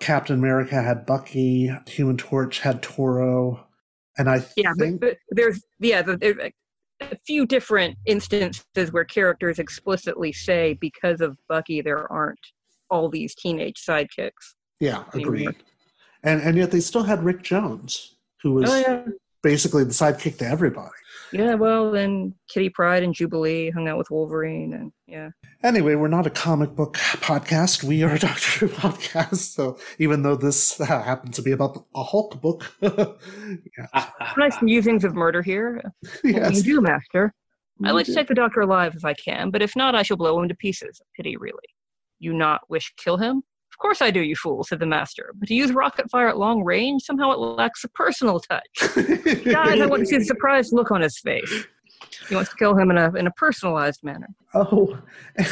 [0.00, 3.66] Captain America had Bucky, Human Torch had Toro,
[4.18, 6.52] and I Yeah, think but, but there's yeah, the-
[7.00, 12.38] a, few different instances where characters explicitly say because of Bucky there aren't
[12.90, 14.54] all these teenage sidekicks.
[14.80, 15.54] yeah, agreed.
[16.22, 19.04] And and yet they still had Rick Jones, who was Oh yeah.
[19.42, 20.90] basically the sidekick to everybody.
[21.32, 25.30] Yeah, well, then Kitty Pryde and Jubilee hung out with Wolverine, and yeah.
[25.62, 27.84] Anyway, we're not a comic book podcast.
[27.84, 29.36] We are a Doctor Who podcast.
[29.54, 34.10] So even though this uh, happens to be about a Hulk book, yeah.
[34.36, 35.82] nice musings of murder here.
[36.02, 36.56] What will Yes.
[36.56, 37.32] you do, Master?
[37.84, 40.02] I You like to take the Doctor alive if I can, but if not, I
[40.02, 41.00] shall blow him to pieces.
[41.16, 41.56] Pity, really.
[42.18, 43.42] You not wish kill him?
[43.80, 45.32] Of course I do, you fool, said the Master.
[45.36, 48.68] But to use rocket fire at long range, somehow it lacks a personal touch.
[48.76, 51.64] Guys, I want to see the surprised look on his face.
[52.28, 54.28] He wants to kill him in a in a personalized manner.
[54.52, 54.98] Oh,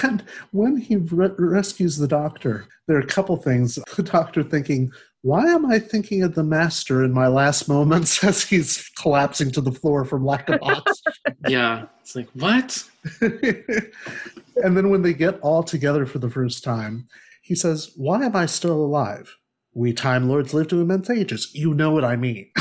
[0.02, 3.78] and when he re- rescues the doctor, there are a couple things.
[3.96, 8.42] The doctor thinking, why am I thinking of the master in my last moments as
[8.42, 11.12] he's collapsing to the floor from lack of oxygen?
[11.48, 12.84] yeah, it's like what?
[13.22, 17.08] and then when they get all together for the first time,
[17.48, 19.36] he says, Why am I still alive?
[19.72, 21.50] We Time Lords live to immense ages.
[21.54, 22.50] You know what I mean.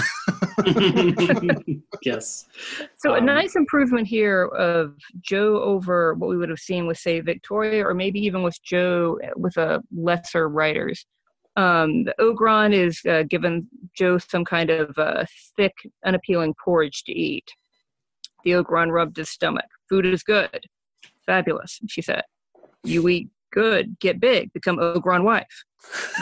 [2.04, 2.46] yes.
[2.96, 6.98] So a Um, nice improvement here of Jo over what we would have seen with,
[6.98, 11.06] say, Victoria, or maybe even with Jo with a lesser writers.
[11.58, 15.26] Um, the Ogron is uh, given Jo some kind of uh,
[15.58, 15.74] thick,
[16.06, 17.50] unappealing porridge to eat.
[18.46, 19.66] The Ogron rubbed his stomach.
[19.90, 20.66] Food is good.
[21.26, 22.24] Fabulous, she said.
[22.84, 25.64] You eat good, get big, become Ogron wife.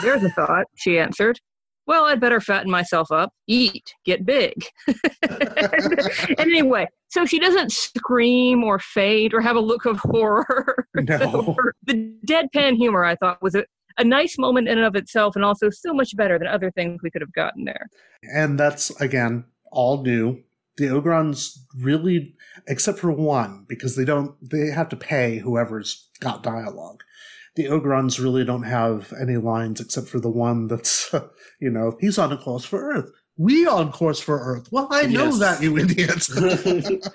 [0.02, 1.40] There's a thought, she answered.
[1.86, 4.54] Well, I'd better fatten myself up, eat, get big.
[5.22, 10.86] and anyway, so she doesn't scream or fade or have a look of horror.
[10.96, 11.54] No.
[11.84, 13.64] the deadpan humor, I thought, was a,
[13.98, 17.00] a nice moment in and of itself and also so much better than other things
[17.02, 17.86] we could have gotten there.
[18.34, 20.42] and that's, again, all new.
[20.78, 22.34] The Ogrons really,
[22.66, 27.02] except for one, because they don't, they have to pay whoever's got dialogue.
[27.56, 31.12] The Ogrons really don't have any lines except for the one that's,
[31.60, 33.10] you know, he's on a course for Earth.
[33.38, 34.68] We on course for Earth.
[34.70, 35.38] Well, I know Yes.
[35.40, 36.30] that, you idiots.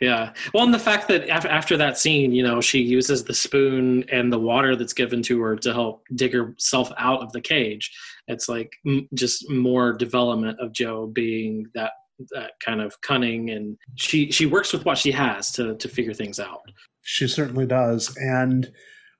[0.00, 0.32] Yeah.
[0.52, 4.04] Well, and the fact that af- after that scene, you know, she uses the spoon
[4.10, 7.90] and the water that's given to her to help dig herself out of the cage.
[8.28, 11.92] It's like m- just more development of Jo being that
[12.30, 16.14] that kind of cunning, and she she works with what she has to to figure
[16.14, 16.60] things out.
[17.02, 18.16] She certainly does.
[18.16, 18.70] And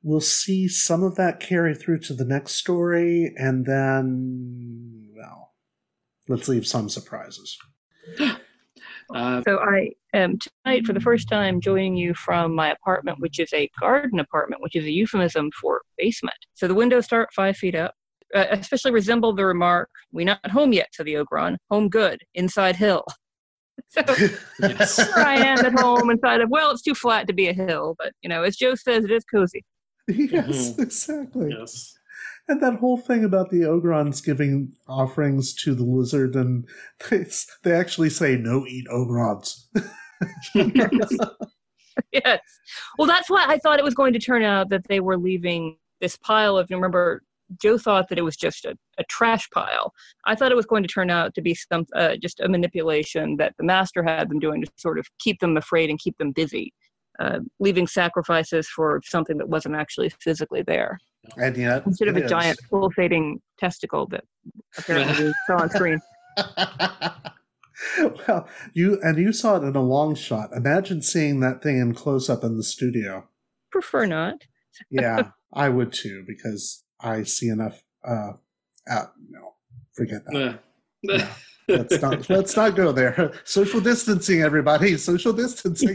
[0.05, 5.55] we'll see some of that carry through to the next story, and then, well,
[6.29, 7.59] let's leave some surprises.
[9.15, 13.39] Uh, So I am tonight for the first time joining you from my apartment, which
[13.39, 16.39] is a garden apartment, which is a euphemism for basement.
[16.55, 17.95] So the windows start five feet up.
[18.35, 21.57] Uh, especially resemble the remark, "We not home yet," to the Ogron.
[21.71, 23.05] Home good, inside hill.
[23.91, 24.39] So here
[25.17, 26.49] I am at home inside of.
[26.49, 29.11] Well, it's too flat to be a hill, but you know, as Jo says, it
[29.11, 29.63] is cozy.
[30.09, 31.55] yes, exactly.
[31.57, 31.97] Yes.
[32.47, 36.69] And that whole thing about the Ogrons giving offerings to the lizard, and
[37.09, 37.25] they,
[37.63, 39.65] they actually say, no, eat Ogrons.
[42.13, 42.41] yes.
[42.99, 45.79] Well, that's why I thought it was going to turn out that they were leaving
[46.01, 46.71] this pile of.
[46.71, 47.23] You remember,
[47.61, 49.95] Jo thought that it was just a, a trash pile.
[50.27, 53.37] I thought it was going to turn out to be some uh, just a manipulation
[53.37, 56.33] that the master had them doing to sort of keep them afraid and keep them
[56.33, 56.73] busy,
[57.19, 60.99] uh, leaving sacrifices for something that wasn't actually physically there.
[61.37, 62.31] And yet, Instead of a is.
[62.31, 64.25] giant pulsating testicle that
[64.77, 66.01] apparently we saw on screen.
[68.29, 70.51] well, you and you saw it in a long shot.
[70.55, 73.29] Imagine seeing that thing in close up in the studio.
[73.71, 74.43] Prefer not.
[74.91, 77.85] Yeah, I would too because I see enough.
[78.05, 78.33] Uh,
[78.91, 79.55] uh no,
[79.93, 80.59] forget that.
[81.09, 81.27] Uh,
[81.69, 83.33] Let's not let's not go there.
[83.45, 84.97] Social distancing, everybody.
[84.97, 85.95] Social distancing.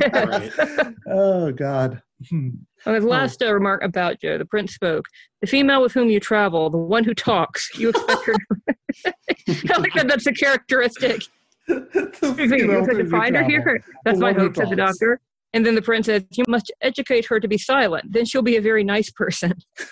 [1.08, 2.02] oh God.
[2.30, 2.50] Hmm.
[2.86, 5.06] On his last uh, remark about Jo, the prince spoke.
[5.42, 8.36] The female with whom you travel, the one who talks, you expect her.
[9.48, 10.06] I like that.
[10.08, 11.24] That's a characteristic.
[11.68, 13.84] you female expect with to whom find her here.
[14.06, 15.22] That's the my hope," said the doctor.
[15.54, 18.12] And then the prince says, "You must educate her to be silent.
[18.14, 19.54] Then she'll be a very nice person."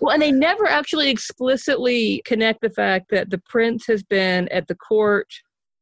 [0.00, 4.66] well, and they never actually explicitly connect the fact that the prince has been at
[4.68, 5.28] the court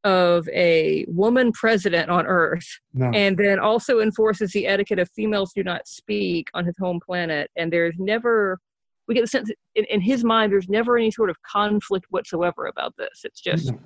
[0.04, 3.10] of a woman president on Earth, No.
[3.12, 7.50] and then also enforces the etiquette of females do not speak on his home planet.
[7.56, 8.60] And there's never,
[9.08, 12.66] we get the sense in, in his mind, there's never any sort of conflict whatsoever
[12.66, 13.22] about this.
[13.24, 13.80] It's just, No.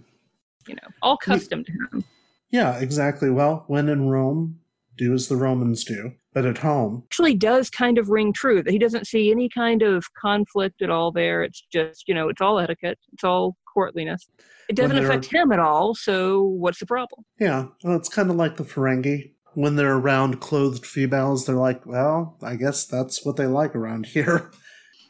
[0.69, 2.05] you know, all custom to him.
[2.51, 3.31] Yeah, exactly.
[3.31, 4.59] Well, when in Rome,
[4.97, 6.13] do as the Romans do.
[6.33, 9.83] But at home, Actually, does kind of ring true that he doesn't see any kind
[9.83, 11.43] of conflict at all there.
[11.43, 14.29] It's just, you know, it's all etiquette, it's all courtliness.
[14.69, 15.97] It doesn't affect him at all.
[15.97, 17.25] So what's the problem?
[17.41, 19.33] yeah, well, it's kind of like the Ferengi.
[19.55, 24.07] When they're around clothed females, they're like, well, I guess that's what they like around
[24.15, 24.53] here.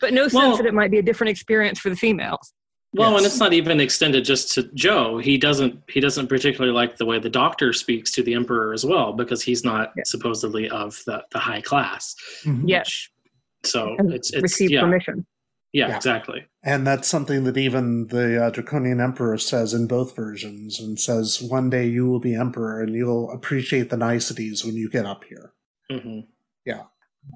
[0.01, 2.55] But no sense Well- that it might be a different experience for the females.
[2.93, 5.19] Well, and it's not even extended just to Jo.
[5.19, 8.85] He doesn't he doesn't particularly like the way the doctor speaks to the emperor as
[8.85, 12.17] well because he's not supposedly of the, the high class.
[12.65, 13.09] Yes.
[13.63, 15.25] So And it's it's receive yeah, permission.
[15.73, 15.97] Yeah, Yeah.
[15.97, 16.47] exactly.
[16.65, 21.41] And that's something that even the uh, Draconian Emperor says in both versions and says,
[21.41, 25.23] one day you will be emperor and you'll appreciate the niceties when you get up
[25.25, 25.53] here.
[25.89, 26.21] hmm
[26.65, 26.83] Yeah.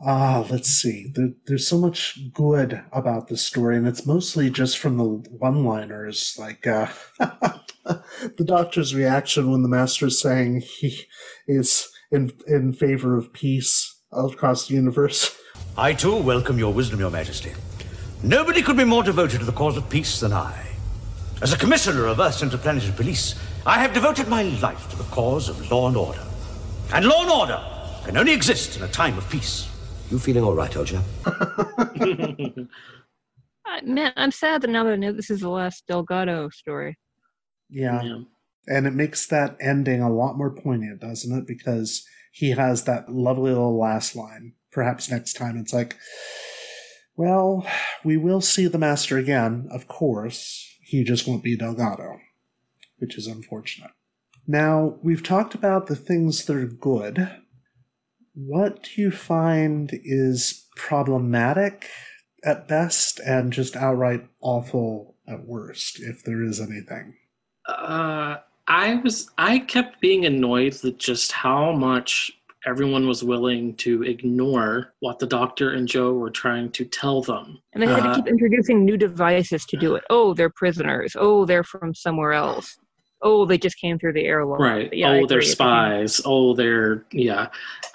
[0.07, 1.11] Ah, let's see.
[1.15, 6.37] There, there's so much good about this story, and it's mostly just from the one-liners,
[6.39, 11.07] like uh, the doctor's reaction when the master is saying he
[11.47, 15.37] is in in favor of peace across the universe.
[15.77, 17.53] I too welcome your wisdom, your majesty.
[18.23, 20.69] Nobody could be more devoted to the cause of peace than I.
[21.43, 23.35] As a commissioner of Earth's interplanetary police,
[23.67, 26.23] I have devoted my life to the cause of law and order.
[26.93, 27.61] And law and order
[28.05, 29.69] can only exist in a time of peace.
[30.11, 31.03] You feeling all right, Olja?
[33.67, 36.99] Uh, man, I'm sad that now that I know this is the last Delgado story.
[37.71, 38.03] Yeah.
[38.03, 38.19] Yeah.
[38.67, 41.47] And it makes that ending a lot more poignant, doesn't it?
[41.47, 44.55] Because he has that lovely little last line.
[44.71, 45.97] Perhaps next time it's like,
[47.17, 47.67] well,
[48.05, 50.67] we will see the master again, of course.
[50.83, 52.19] He just won't be Delgado,
[52.99, 53.93] which is unfortunate.
[54.47, 57.31] Now, we've talked about the things that are good.
[58.35, 61.89] What do you find is problematic
[62.45, 67.17] at best and just outright awful at worst, if there is anything?
[67.67, 72.33] Uh, I was I kept being annoyed with just how much
[72.67, 77.59] everyone was willing to ignore what the doctor and Jo were trying to tell them.
[77.73, 80.05] And they had Uh, to keep introducing new devices to do it.
[80.11, 81.15] Oh, they're prisoners.
[81.19, 82.79] Oh, they're from somewhere else.
[83.25, 84.61] Oh, they just came through the airlock.
[84.61, 84.93] right.
[84.93, 86.21] Yeah, oh they're spies.
[86.25, 87.49] Oh they're yeah.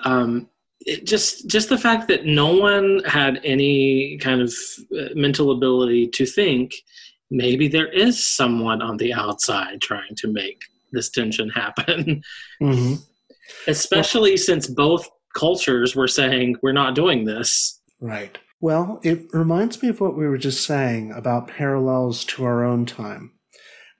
[0.03, 0.49] Um
[0.81, 4.53] it just just the fact that no one had any kind of
[4.97, 6.73] uh, mental ability to think
[7.29, 10.61] maybe there is someone on the outside trying to make
[10.91, 12.23] this tension happen.
[12.61, 12.95] Mm-hmm.
[13.67, 17.79] especially since both cultures were saying we're not doing this.
[18.01, 18.37] Right.
[18.61, 22.85] Well, it reminds me of what we were just saying about parallels to our own
[22.85, 23.31] time,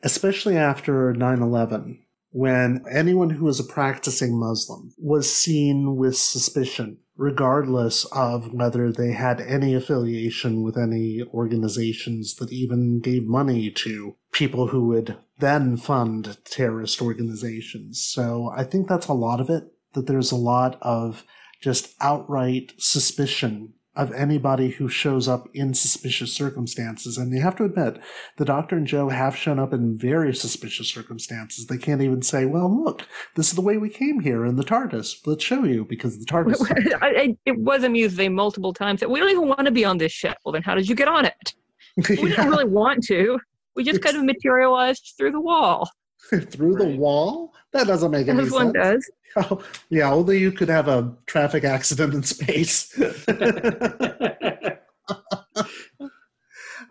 [0.04, 2.00] especially after 9 11,
[2.32, 9.12] when anyone who was a practicing Muslim was seen with suspicion, regardless of whether they
[9.12, 15.76] had any affiliation with any organizations that even gave money to people who would then
[15.76, 18.02] fund terrorist organizations.
[18.02, 21.24] So I think that's a lot of it, that there's a lot of
[21.62, 27.18] just outright suspicion of anybody who shows up in suspicious circumstances.
[27.18, 28.00] And you have to admit,
[28.38, 31.66] the Doctor and Jo have shown up in very suspicious circumstances.
[31.66, 34.64] They can't even say, well, look, this is the way we came here in the
[34.64, 35.28] TARDIS.
[35.28, 36.98] Let's show you because the TARDIS.
[37.02, 39.98] I, I, it was amusing multiple times that we don't even want to be on
[39.98, 40.38] this ship.
[40.46, 41.54] Well, then how did you get on it?
[42.08, 43.38] We didn't really want to.
[43.76, 45.90] We just kind of materialized through the wall.
[46.52, 47.54] Through the wall?
[47.74, 48.54] That doesn't make any As sense.
[48.54, 49.10] one does.
[49.36, 49.62] Oh,
[49.92, 52.92] yeah, only you could have a traffic accident in space.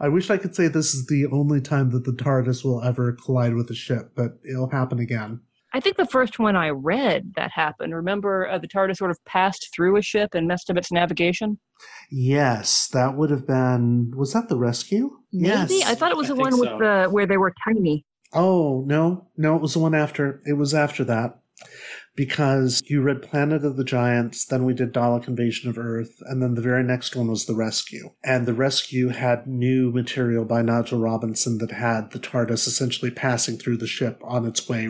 [0.01, 3.13] I wish I could say this is the only time that the TARDIS will ever
[3.13, 5.41] collide with a ship, but it'll happen again.
[5.75, 7.93] I think the first one I read that happened.
[7.95, 11.59] Remember, uh, the TARDIS sort of passed through a ship and messed up its navigation.
[12.11, 14.13] Yes, that would have been.
[14.17, 15.11] Was that the rescue?
[15.33, 15.87] Maybe Yes.
[15.87, 16.79] I thought it was I the think one with so.
[16.79, 18.05] the where they were tiny.
[18.33, 20.43] Oh, no, no, it was the one after.
[20.45, 21.39] It was after that.
[22.15, 26.43] Because you read Planet of the Giants, then we did Dalek Invasion of Earth, and
[26.43, 28.11] then the very next one was The Rescue.
[28.25, 33.57] And The Rescue had new material by Nigel Robinson that had the TARDIS essentially passing
[33.57, 34.89] through the ship on its way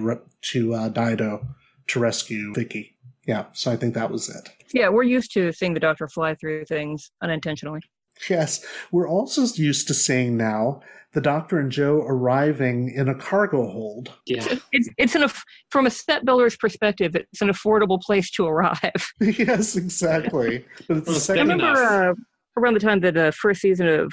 [0.52, 1.46] to uh, Dido
[1.88, 2.96] to rescue Vicki.
[3.26, 4.48] Yeah, so I think that was it.
[4.72, 7.80] Yeah, we're used to seeing the Doctor fly through things unintentionally.
[8.28, 10.80] Yes, we're also used to seeing now
[11.14, 14.12] the Doctor and Jo arriving in a cargo hold.
[14.26, 14.58] Yeah.
[14.72, 15.28] It's it's an
[15.70, 19.06] from a set builder's perspective, it's an affordable place to arrive.
[19.20, 20.64] yes, exactly.
[20.86, 22.14] But it's the I remember uh,
[22.56, 24.12] around the time that the first season of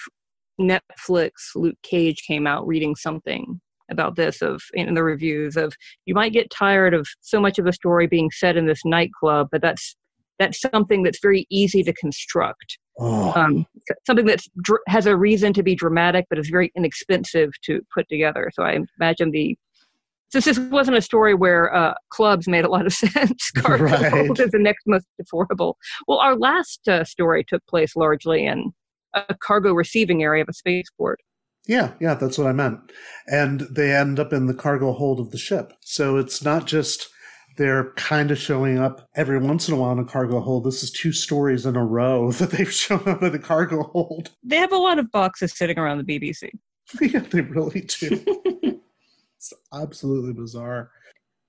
[0.60, 3.60] Netflix, Luke Cage came out, reading something
[3.92, 5.74] about this of in the reviews of
[6.06, 9.48] you might get tired of so much of the story being set in this nightclub,
[9.52, 9.96] but that's
[10.40, 12.78] that's something that's very easy to construct.
[12.98, 13.34] Oh.
[13.36, 13.66] Um,
[14.08, 18.08] something that dr- has a reason to be dramatic, but is very inexpensive to put
[18.08, 18.52] together.
[18.54, 19.58] So I imagine the
[20.30, 24.40] since this wasn't a story where uh, clubs made a lot of sense, cargo Right.
[24.40, 25.76] is the next most affordable.
[26.08, 28.72] Well, our last uh, story took place largely in
[29.14, 31.20] a cargo receiving area of a spaceport.
[31.68, 32.80] Yeah, yeah, that's what I meant.
[33.28, 35.74] And they end up in the cargo hold of the ship.
[35.82, 37.08] So it's not just
[37.56, 40.64] they're kind of showing up every once in a while in a cargo hold.
[40.66, 44.32] This is two stories in a row that they've shown up in a cargo hold.
[44.44, 46.50] They have a lot of boxes sitting around the BBC.
[47.02, 48.24] yeah, they really do.
[49.38, 50.92] it's absolutely bizarre.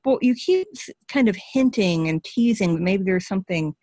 [0.05, 0.69] Well, you keep
[1.09, 3.75] kind of hinting and teasing that maybe there's something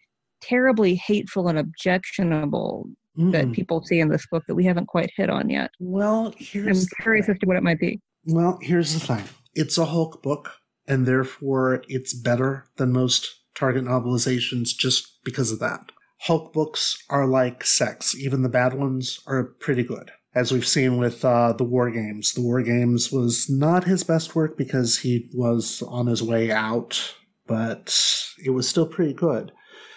[0.41, 3.53] terribly hateful and objectionable that Mm.
[3.53, 5.69] people see in this book that we haven't quite hit on yet.
[5.79, 8.01] Well, I'm curious as to what it might be.
[8.25, 9.23] Well, here's the thing.
[9.53, 10.49] It's a Hulke book,
[10.87, 15.91] and therefore it's better than most Target novelizations just because of that.
[16.27, 18.15] Hulke books are like sex.
[18.15, 20.11] Even the bad ones are pretty good.
[20.33, 22.33] As we've seen with uh, the War Games.
[22.33, 27.15] The War Games was not his best work because he was on his way out,
[27.45, 27.95] but
[28.43, 29.51] it was still pretty good.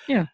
[0.08, 0.26] Yeah.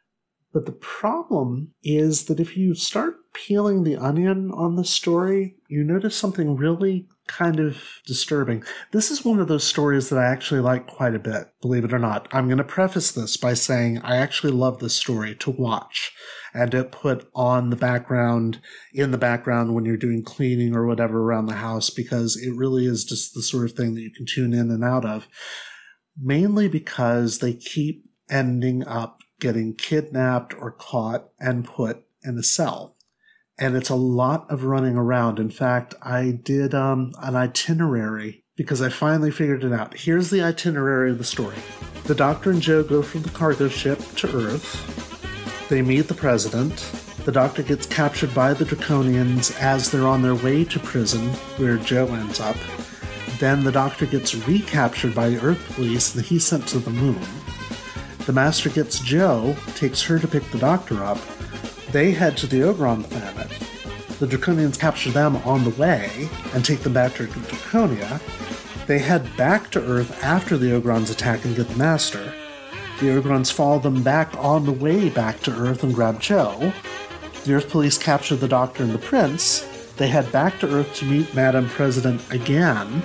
[0.53, 5.82] But the problem is that if you start peeling the onion on the story, you
[5.82, 8.62] notice something really kind of disturbing.
[8.90, 11.94] This is one of those stories that I actually like quite a bit, believe it
[11.94, 12.28] or not.
[12.32, 16.12] I'm going to preface this by saying I actually love this story to watch
[16.53, 18.61] and to put on the background,
[18.92, 22.84] in the background when you're doing cleaning or whatever around the house, because it really
[22.84, 25.26] is just the sort of thing that you can tune in and out of.
[26.20, 32.95] Mainly because they keep ending up getting kidnapped or caught and put in a cell.
[33.59, 35.40] And it's a lot of running around.
[35.40, 39.99] In fact, I did um, an itinerary because I finally figured it out.
[39.99, 41.57] Here's the itinerary of the story
[42.05, 45.68] The Doctor and Jo go from the cargo ship to Earth.
[45.68, 46.76] They meet the president.
[47.24, 51.78] The Doctor gets captured by the Draconians as they're on their way to prison, where
[51.78, 52.57] Jo ends up.
[53.40, 57.20] Then the Doctor gets recaptured by the Earth police and he's sent to the moon.
[58.27, 61.18] The Master gets Jo, takes her to pick the Doctor up.
[61.91, 63.51] They head to the Ogron planet.
[64.20, 68.20] The Draconians capture them on the way and take them back to Draconia.
[68.87, 72.33] They head back to Earth after the Ogrons attack and get the Master.
[73.01, 76.73] The Ogrons follow them back on the way back to Earth and grab Jo.
[77.43, 79.66] The Earth police capture the Doctor and the Prince.
[79.97, 83.03] They head back to Earth to meet Madam President again.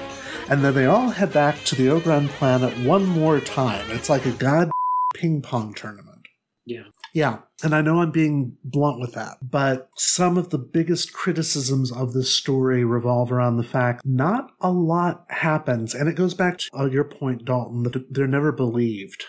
[0.50, 3.90] And then they all head back to the Ogron planet one more time.
[3.90, 4.70] It's like a god
[5.18, 6.28] ping pong tournament.
[6.66, 6.84] Yeah.
[7.14, 11.92] Yeah, and I know I'm being blunt with that, but some of the biggest criticisms
[11.92, 15.96] of this story revolve around the fact not a lot happens.
[15.96, 19.26] And it goes back to uh, your point, Dalton, that they're never believed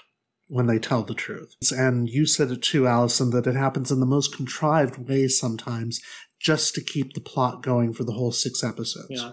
[0.49, 1.55] when they tell the truth.
[1.71, 6.01] And you said it too, Allison, that it happens in the most contrived ways sometimes
[6.41, 9.09] just to keep the plot going for the whole six episodes.
[9.11, 9.33] Yeah.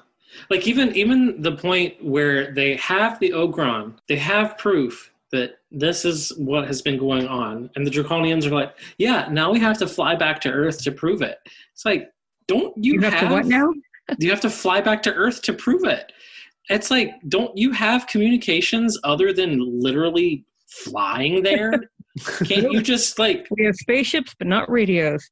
[0.50, 6.06] Like even even the point where they have the Ogron, they have proof that this
[6.06, 9.78] is what has been going on, and the Draconians are like, yeah, now we have
[9.80, 11.38] to fly back to Earth to prove it.
[11.74, 12.10] It's like,
[12.48, 13.72] don't you, You have to what now?
[14.20, 16.12] you have to fly back to Earth to prove it.
[16.70, 21.72] It's like, don't you have communications other than literally flying there?
[22.46, 25.30] Can't you just like We have spaceships, but not radios.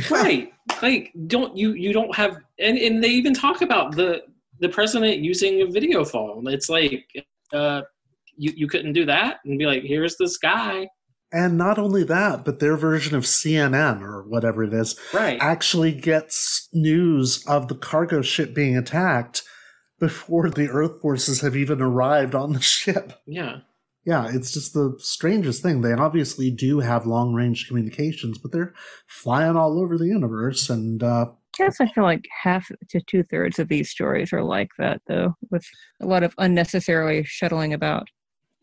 [0.10, 4.22] right like don't you you don't have and, and they even talk about the
[4.60, 7.04] the president using a video phone it's like
[7.52, 7.82] uh
[8.36, 10.88] you, you couldn't do that and be like here's this guy
[11.32, 15.38] And not only that, but their version of CNN or whatever it is Right.
[15.40, 19.42] actually gets news of the cargo ship being attacked
[20.00, 23.12] before the Earth forces have even arrived on the ship.
[23.26, 23.60] yeah
[24.04, 25.80] Yeah, it's just the strangest thing.
[25.80, 28.74] They obviously do have long range communications, but they're
[29.06, 31.26] flying all over the universe and uh
[31.60, 35.02] I guess I feel like half to two thirds of these stories are like that,
[35.06, 35.66] though, with
[36.00, 38.08] a lot of unnecessarily shuttling about.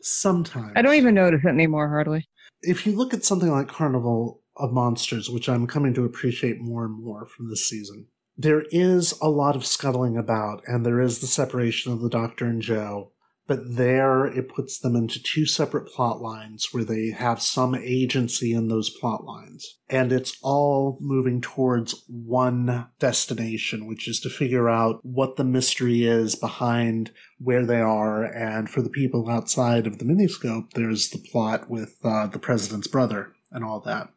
[0.02, 2.28] Sometimes I don't even notice it anymore, hardly.
[2.62, 6.84] if you look at something like Carnival of Monsters, which I'm coming to appreciate more
[6.84, 11.20] and more from this season, there is a lot of scuttling about, and there is
[11.20, 13.12] the separation of the Doctor and Jo.
[13.50, 18.52] But there, it puts them into two separate plot lines where they have some agency
[18.52, 19.76] in those plot lines.
[19.88, 26.04] And it's all moving towards one destination, which is to figure out what the mystery
[26.04, 28.22] is behind where they are.
[28.22, 32.86] And for the people outside of the miniscope, there's the plot with uh, the president's
[32.86, 34.10] brother and all that.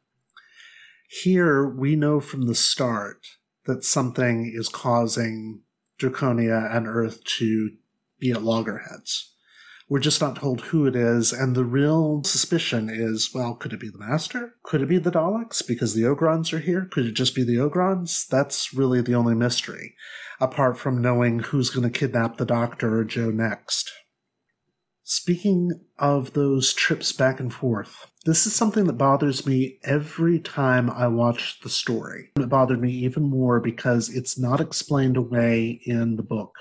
[1.10, 3.26] Here, we know from the start
[3.66, 5.62] that something is causing
[6.00, 7.72] Draconia and Earth to
[8.24, 9.34] be at loggerheads.
[9.90, 13.82] We're just not told who it is, and the real suspicion is well, could it
[13.82, 14.56] be the Master?
[14.64, 16.88] Could it be the Daleks because the Ogrons are here?
[16.90, 18.26] Could it just be the Ogrons?
[18.26, 19.96] That's really the only mystery,
[20.40, 23.92] apart from knowing who's going to kidnap the Doctor or Jo next.
[25.04, 30.90] Speaking of those trips back and forth, this is something that bothers me every time
[30.90, 32.30] I watch the story.
[32.38, 36.56] It bothered me even more because it's not explained away in the book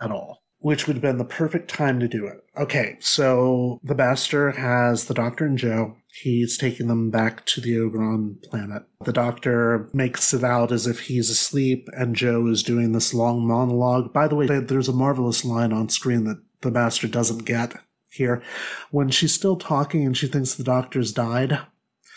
[0.00, 2.44] at all, which would have been the perfect time to do it.
[2.58, 5.94] Okay, so the Master has the Doctor and Jo.
[6.12, 8.82] He's taking them back to the Ogron planet.
[9.04, 13.46] The Doctor makes it out as if he's asleep, and Jo is doing this long
[13.46, 14.12] monologue.
[14.12, 17.74] By the way, there's a marvelous line on screen that the Master doesn't get
[18.10, 18.42] here.
[18.90, 21.60] When she's still talking and she thinks the Doctor's died,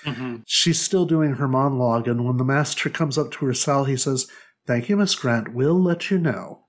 [0.03, 0.37] mm-hmm.
[0.47, 3.95] she's still doing her monologue, and when the Master comes up to her cell, he
[3.95, 4.25] says,
[4.65, 5.53] Thank you, Miss Grant.
[5.53, 6.65] We'll let you know.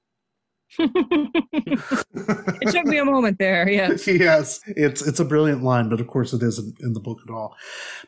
[2.62, 4.06] It took me a moment there, yes.
[4.06, 7.32] yes, it's it's a brilliant line, but of course it isn't in the book at
[7.32, 7.56] all.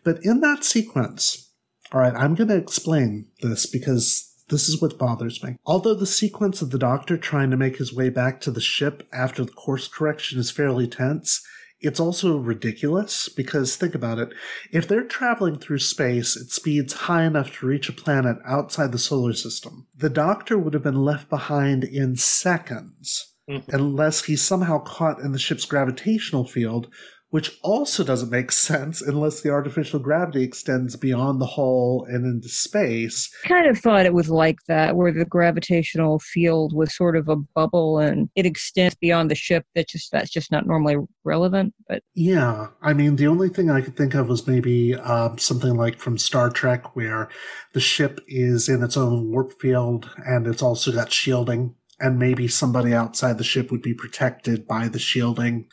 [0.04, 1.50] But in that sequence,
[1.92, 5.56] all right, I'm going to explain this because this is what bothers me.
[5.64, 9.08] Although the sequence of the Doctor trying to make his way back to the ship
[9.12, 11.42] after the course correction is fairly tense,
[11.82, 14.32] it's also ridiculous because think about it.
[14.70, 18.98] If they're traveling through space at speeds high enough to reach a planet outside the
[18.98, 23.74] solar system, the Doctor would have been left behind in seconds mm-hmm.
[23.74, 26.88] unless he's somehow caught in the ship's gravitational field,
[27.32, 32.48] which also doesn't make sense unless the artificial gravity extends beyond the hull and into
[32.50, 33.34] space.
[33.44, 37.36] kind of thought it was like that, where the gravitational field was sort of a
[37.36, 39.64] bubble and it extends beyond the ship.
[39.74, 41.72] That just that's just not normally relevant.
[41.88, 45.74] But Yeah, I mean, the only thing I could think of was maybe um, something
[45.74, 47.30] like from Star Trek, where
[47.72, 52.46] the ship is in its own warp field and it's also got shielding, and maybe
[52.46, 55.66] somebody outside the ship would be protected by the shielding.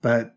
[0.00, 0.36] But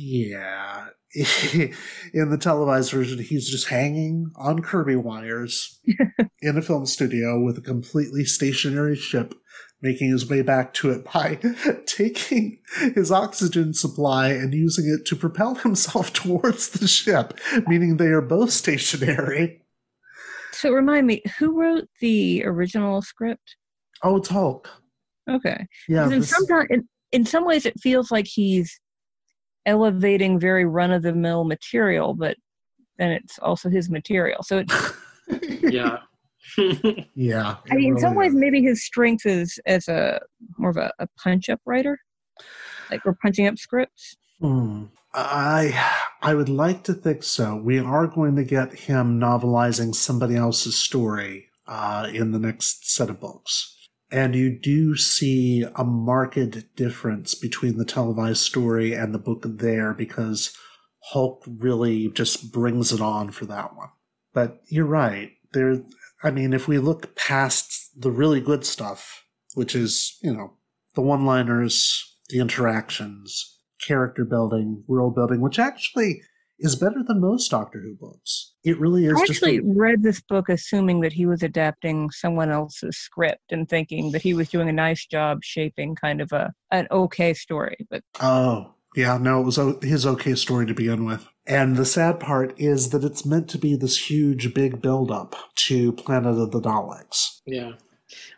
[0.00, 5.78] yeah, in the televised version, he's just hanging on Kirby wires
[6.40, 9.34] in a film studio with a completely stationary ship.
[9.82, 11.38] Making his way back to it by
[11.86, 12.58] taking
[12.94, 18.20] his oxygen supply and using it to propel himself towards the ship, meaning they are
[18.20, 19.62] both stationary.
[20.52, 23.56] so remind me, who wrote the original script?
[24.02, 24.66] Oh, it's Hulke.
[25.30, 25.66] Okay.
[25.88, 26.04] Yeah.
[26.04, 28.78] In this- some in, in some ways, it feels like he's
[29.66, 32.36] elevating very run of the mill material, but
[32.98, 34.42] then it's also his material.
[34.42, 34.72] So it,
[35.72, 35.98] yeah
[37.14, 37.56] Yeah.
[37.70, 40.20] I mean, in some really ways, maybe his strength is as a
[40.58, 41.98] more of a, a punch up writer,
[42.90, 44.16] like we're punching up scripts.
[44.40, 44.84] Hmm.
[45.12, 45.90] I
[46.22, 47.56] I would like to think so.
[47.56, 53.10] We are going to get him novelizing somebody else's story uh, in the next set
[53.10, 53.76] of books.
[54.12, 59.94] And you do see a marked difference between the televised story and the book there
[59.94, 60.56] because
[61.12, 63.90] Hulke really just brings it on for that one.
[64.34, 65.32] But you're right.
[65.52, 65.82] There
[66.22, 69.24] I mean, if we look past the really good stuff
[69.54, 70.52] which is, you know,
[70.94, 76.22] the one liners, the interactions, character building, world building, which actually
[76.60, 78.52] is better than most Doctor Who books.
[78.64, 82.10] It really is I just actually a- read this book assuming that he was adapting
[82.10, 86.32] someone else's script and thinking that he was doing a nice job shaping kind of
[86.32, 87.76] a an okay story.
[87.90, 91.26] But Oh, yeah, no, it was o- his okay story to begin with.
[91.46, 95.34] And the sad part is that it's meant to be this huge, big build up
[95.66, 97.40] to Planet of the Daleks.
[97.46, 97.72] Yeah,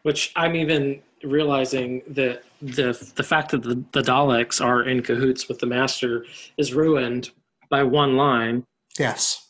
[0.03, 5.49] which I'm even realizing that the the fact that the, the Daleks are in cahoots
[5.49, 6.25] with the Master
[6.57, 7.31] is ruined
[7.73, 8.65] by one line.
[8.99, 9.49] Yes.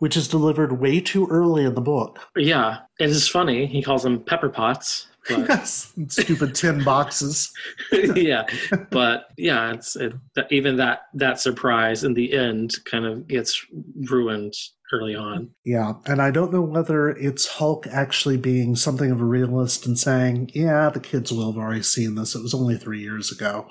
[0.00, 2.18] Which is delivered way too early in the book.
[2.36, 3.66] Yeah, it is funny.
[3.66, 5.06] He calls them pepper pots.
[5.28, 5.92] But Yes.
[6.08, 7.50] Stupid tin boxes.
[7.92, 8.44] yeah,
[8.90, 10.12] but yeah, it's it,
[10.50, 13.64] even that that surprise in the end kind of gets
[14.10, 14.52] ruined
[14.92, 15.50] early on.
[15.64, 19.98] Yeah, and I don't know whether it's Hulke actually being something of a realist and
[19.98, 22.34] saying, yeah, the kids will have already seen this.
[22.34, 23.68] It was only three years ago.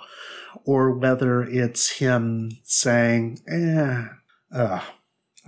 [0.66, 4.06] Or whether it's him saying, eh,
[4.54, 4.82] uh,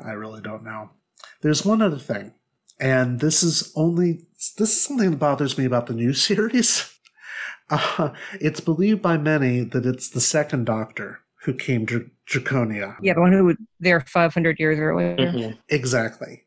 [0.03, 0.91] I really don't know.
[1.41, 2.33] There's one other thing,
[2.79, 4.25] and this is only,
[4.57, 6.91] this is something that bothers me about the new series.
[7.69, 12.95] Uh, it's believed by many that it's the second Doctor who came to Draconia.
[13.01, 15.15] yeah, the one who was there 500 years earlier.
[15.15, 15.57] Mm-hmm.
[15.69, 16.43] Exactly.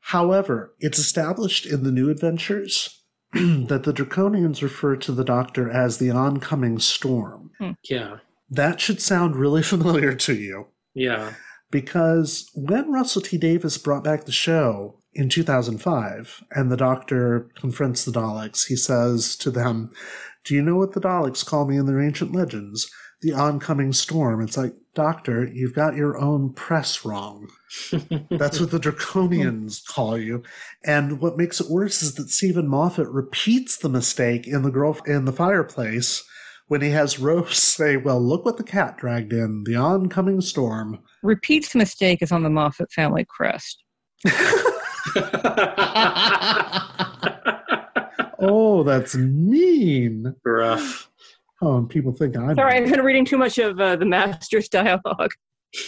[0.00, 3.01] However, it's established in the new adventures
[3.68, 7.50] that the Draconians refer to the Doctor as the oncoming storm.
[7.58, 7.72] Hmm.
[7.88, 8.18] Yeah,
[8.50, 11.34] That should sound really familiar to you yeah,
[11.70, 18.04] because when Russell T Davies brought back the show in 2005 and the Doctor confronts
[18.04, 19.90] the Daleks, he says to them,
[20.44, 22.90] Do you know what the Daleks call me in their ancient legends?
[23.22, 24.42] The oncoming storm.
[24.42, 27.48] It's like, Doctor, you've got your own press wrong.
[28.30, 30.42] That's what the Draconians call you.
[30.84, 34.98] And what makes it worse is that Steven Moffat repeats the mistake in the girl
[35.06, 36.22] in the fireplace
[36.68, 40.98] when he has Rose say, Well, look what the cat dragged in, the oncoming storm.
[41.22, 43.82] Repeats mistake is on the Moffat family crest.
[48.44, 50.34] Oh, that's mean.
[50.44, 51.08] rough.
[51.62, 54.68] Oh, and people think I'm Sorry, I've been reading too much of uh, the Master's
[54.68, 55.30] dialogue.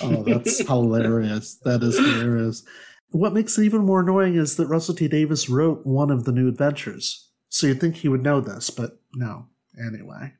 [0.00, 1.58] Oh, that's hilarious.
[1.64, 2.64] That is hilarious.
[3.10, 6.32] What makes it even more annoying is that Russell T Davies wrote one of the
[6.32, 7.28] new adventures.
[7.48, 9.46] So you'd think he would know this, but no.
[9.78, 10.34] Anyway.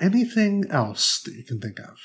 [0.00, 1.96] Anything else that you can think of?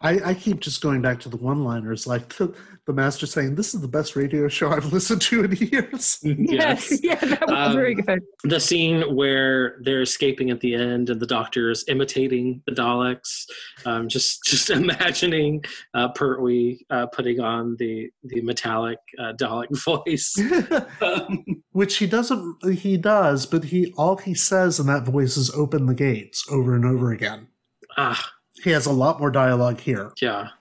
[0.00, 2.54] I, I keep just going back to the one liners, like the,
[2.86, 6.18] the master saying, This is the best radio show I've listened to in years.
[6.24, 8.20] Yes, yeah, that was Um, very good.
[8.44, 13.44] The scene where they're escaping at the end and the doctor is imitating the Daleks.
[13.86, 15.64] Um, just just imagining
[15.94, 20.34] uh, Pertwee uh, putting on the the metallic uh, Dalek voice.
[21.72, 25.86] Which he doesn't he does, but he all he says in that voice is open
[25.86, 27.48] the gates over and over again.
[27.96, 30.12] ah, He has a lot more dialogue here.
[30.20, 30.48] yeah.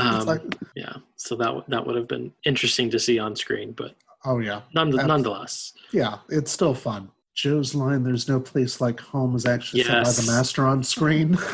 [0.00, 0.42] Um, like,
[0.74, 0.94] yeah.
[1.16, 3.94] So that that would have been interesting to see on screen, but
[4.24, 4.62] oh yeah.
[4.74, 5.74] none, nonetheless.
[5.92, 7.10] Yeah, it's still fun.
[7.34, 11.38] Jo's line, there's no place like home, is actually said by the master on screen.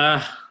[0.00, 0.46] Ah,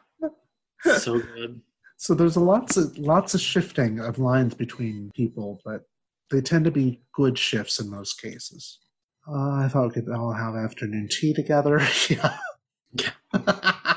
[0.98, 1.62] so good.
[1.96, 5.84] so there's a lots of lots of shifting of lines between people, but
[6.30, 8.80] they tend to be good shifts in most cases.
[9.26, 11.80] Uh, I thought we could all have afternoon tea together.
[12.10, 12.38] yeah.
[12.92, 13.94] yeah.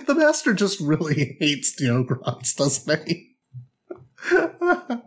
[0.00, 3.36] The master just really hates the Ogrons, doesn't he?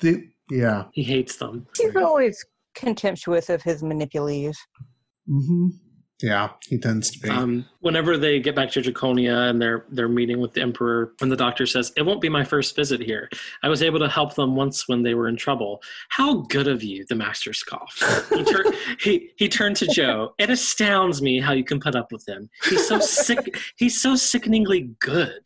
[0.00, 0.84] the, yeah.
[0.92, 1.66] He hates them.
[1.76, 2.44] He's always
[2.74, 4.56] contemptuous of his manipulees.
[5.26, 5.68] hmm
[6.22, 7.28] Yeah, he tends to be.
[7.28, 11.32] Um, whenever they get back to Draconia and they're they're meeting with the Emperor, and
[11.32, 13.28] the Doctor says, "It won't be my first visit here.
[13.64, 16.84] I was able to help them once when they were in trouble." How good of
[16.84, 18.02] you, the Master scoffed.
[18.32, 20.34] He, tur- he he turned to Jo.
[20.38, 22.48] It astounds me how you can put up with him.
[22.64, 23.58] He's so sick.
[23.76, 25.40] He's so sickeningly good.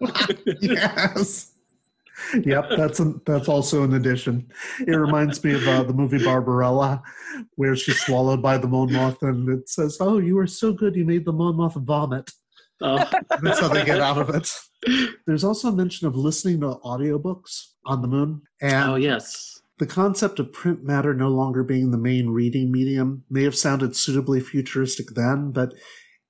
[0.60, 1.53] yes.
[2.44, 4.50] Yep, that's a, that's also an addition.
[4.86, 7.02] It reminds me of uh, the movie Barbarella,
[7.56, 10.96] where she's swallowed by the moon moth, and it says, "Oh, you were so good,
[10.96, 12.30] you made the moon moth vomit."
[12.80, 13.08] Oh.
[13.42, 14.50] That's how they get out of it.
[15.26, 19.86] There's also a mention of listening to audiobooks on the moon, and oh yes, the
[19.86, 24.40] concept of print matter no longer being the main reading medium may have sounded suitably
[24.40, 25.74] futuristic then, but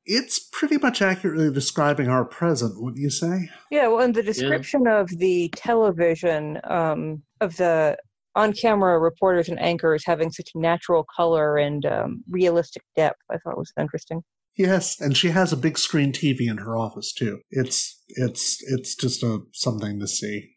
[0.06, 3.48] it's pretty much accurately describing our present, wouldn't you say?
[3.70, 7.96] Yeah, well, in the description of the television um, of the
[8.36, 13.72] on-camera reporters and anchors having such natural color and um, realistic depth, I thought was
[13.78, 14.22] interesting.
[14.56, 17.40] Yes, and she has a big screen TV in her office too.
[17.50, 20.50] It's it's it's just a something to see.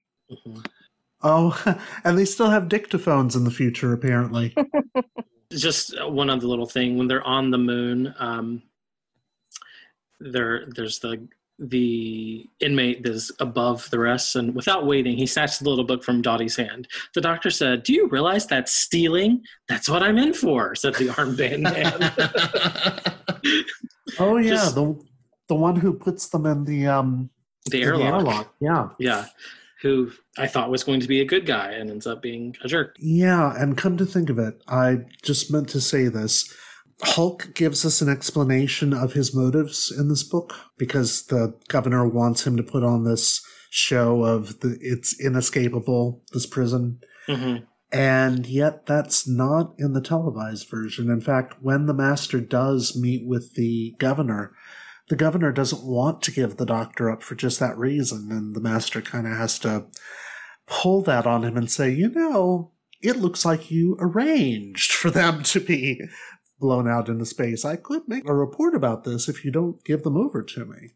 [1.24, 4.56] Oh, and they still have dictaphones in the future, apparently.
[5.52, 8.62] Just one other little thing: when they're on the moon, um,
[10.20, 11.28] there there's the
[11.60, 16.22] the inmate that's above the rest, and without waiting, he snatched the little book from
[16.22, 16.88] Dottie's hand.
[17.16, 19.44] The doctor said, "Do you realize that's stealing?
[19.68, 23.24] That's what I'm in for," said the armband man.
[24.20, 25.00] Oh yeah, Just- the
[25.48, 27.30] the one who puts them in the um
[27.70, 28.54] the in airlock.
[28.60, 28.90] Yeah.
[29.00, 29.26] Yeah,
[29.82, 32.68] who I thought was going to be a good guy and ends up being a
[32.68, 32.96] jerk.
[33.00, 36.54] Yeah, and come to think of it, I just meant to say this.
[37.04, 42.48] Hulke gives us an explanation of his motives in this book because the governor wants
[42.48, 47.00] him to put on this show of the it's inescapable, this prison.
[47.28, 47.66] Mm-hmm.
[47.92, 51.10] And yet that's not in the televised version.
[51.10, 54.54] In fact, when the master does meet with the governor,
[55.08, 58.30] the governor doesn't want to give the doctor up for just that reason.
[58.32, 59.86] And the master kind of has to
[60.66, 62.72] pull that on him and say, you know,
[63.02, 66.02] it looks like you arranged for them to be
[66.60, 67.66] blown out into space.
[67.66, 70.92] I could make a report about this if you don't give them over to me.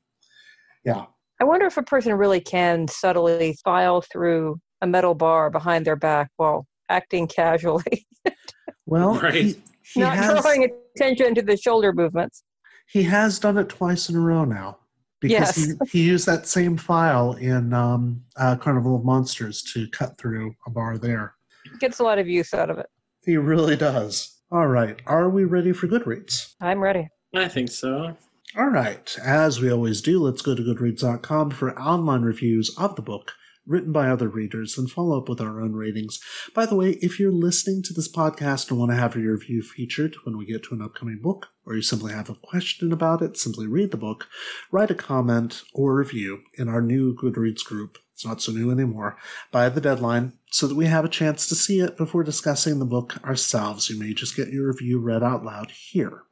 [0.84, 1.06] Yeah.
[1.40, 5.96] I wonder if a person really can subtly file through a metal bar behind their
[5.96, 8.06] back while acting casually,
[8.86, 9.34] Well, Right.
[9.34, 9.62] he,
[9.94, 12.44] he not has, drawing attention to the shoulder movements.
[12.92, 14.78] he has done it twice in a row now.
[15.22, 15.76] Because Yes.
[15.92, 20.56] he, he used that same file in um, uh, Carnival of Monsters to cut through
[20.66, 21.36] a bar there.
[21.80, 22.88] Gets a lot of use out of it.
[23.24, 24.41] He really does.
[24.52, 25.00] All right.
[25.08, 26.56] Are we ready for Goodreads?
[26.60, 27.08] I'm ready.
[27.34, 28.18] I think so.
[28.58, 29.18] All right.
[29.24, 33.32] As we always do, let's go to goodreads.com for online reviews of the book
[33.66, 36.20] written by other readers and follow up with our own ratings.
[36.54, 39.62] By the way, if you're listening to this podcast and want to have your review
[39.62, 43.22] featured when we get to an upcoming book, or you simply have a question about
[43.22, 44.28] it, simply read the book,
[44.72, 48.00] write a comment or review in our new Goodreads group.
[48.14, 49.18] It's not so new anymore.
[49.52, 52.86] By the deadline, so that we have a chance to see it before discussing the
[52.86, 53.90] book ourselves.
[53.90, 56.24] You may just get your review read out loud here.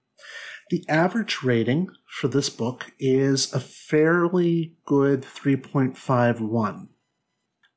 [0.69, 6.89] The average rating for this book is a fairly good 3.51.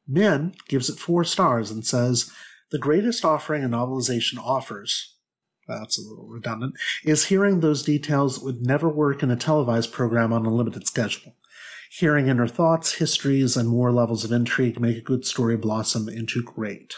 [0.08, 2.30] Min gives it four stars and says,
[2.72, 5.16] The greatest offering a novelization offers,
[5.68, 6.74] that's a little redundant,
[7.04, 10.88] is hearing those details that would never work in a televised program on a limited
[10.88, 11.36] schedule.
[11.98, 16.42] Hearing inner thoughts, histories, and more levels of intrigue make a good story blossom into
[16.42, 16.94] great.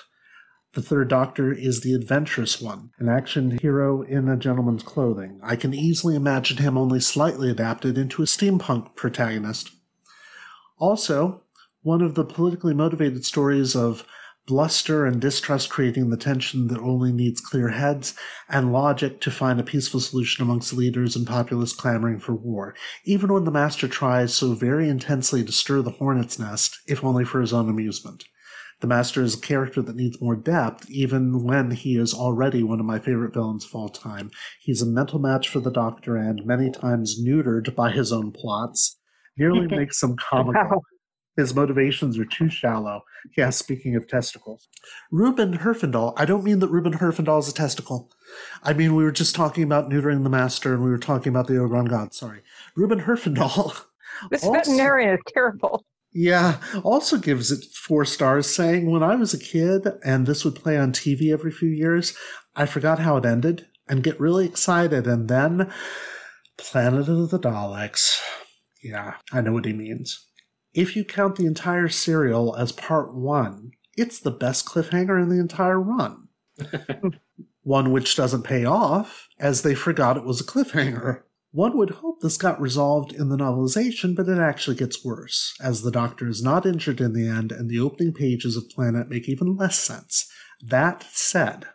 [0.75, 5.41] The third doctor is the adventurous one, an action hero in a gentleman's clothing.
[5.43, 9.73] I can easily imagine him only slightly adapted into a steampunk protagonist.
[10.79, 11.43] Also,
[11.83, 14.07] one of the politically motivated stories of
[14.47, 18.15] bluster and distrust creating the tension that only needs clear heads,
[18.49, 23.33] and logic to find a peaceful solution amongst leaders and populace clamoring for war, even
[23.33, 27.41] when the master tries so very intensely to stir the hornet's nest, if only for
[27.41, 28.25] his own amusement.
[28.81, 32.81] The Master is a character that needs more depth, even when he is already one
[32.81, 34.31] of my favorite villains of all time.
[34.61, 38.99] He's a mental match for the Doctor and many times neutered by his own plots.
[39.39, 40.85] Nearly makes him comical.
[41.37, 43.03] His motivations are too shallow.
[43.37, 44.69] Yeah, speaking of testicles.
[45.11, 48.11] Reuben Herfindahl, I don't mean that Reuben Herfindahl is a testicle.
[48.63, 51.47] I mean, we were just talking about neutering the Master and we were talking about
[51.47, 52.15] the Ogron God.
[52.15, 52.43] Sorry.
[52.77, 53.81] Reuben Herfindahl.
[54.31, 55.85] This also- veterinarian is terrible.
[56.13, 60.55] yeah, also gives it four stars, saying, When I was a kid and this would
[60.55, 62.17] play on TV every few years,
[62.55, 65.09] I forgot how it ended and get really excited.
[65.09, 65.69] And then
[66.57, 68.21] Planet of the Daleks.
[68.85, 70.29] Yeah, I know what he means.
[70.75, 75.39] If you count the entire serial as part one, it's the best cliffhanger in the
[75.39, 76.29] entire run.
[77.63, 81.23] one which doesn't pay off, as they forgot it was a cliffhanger.
[81.53, 85.83] One would hope this got resolved in the novelization, but it actually gets worse, as
[85.83, 89.29] the Doctor is not injured in the end, and the opening pages of Planet make
[89.29, 90.29] even less sense.
[90.61, 91.67] That said,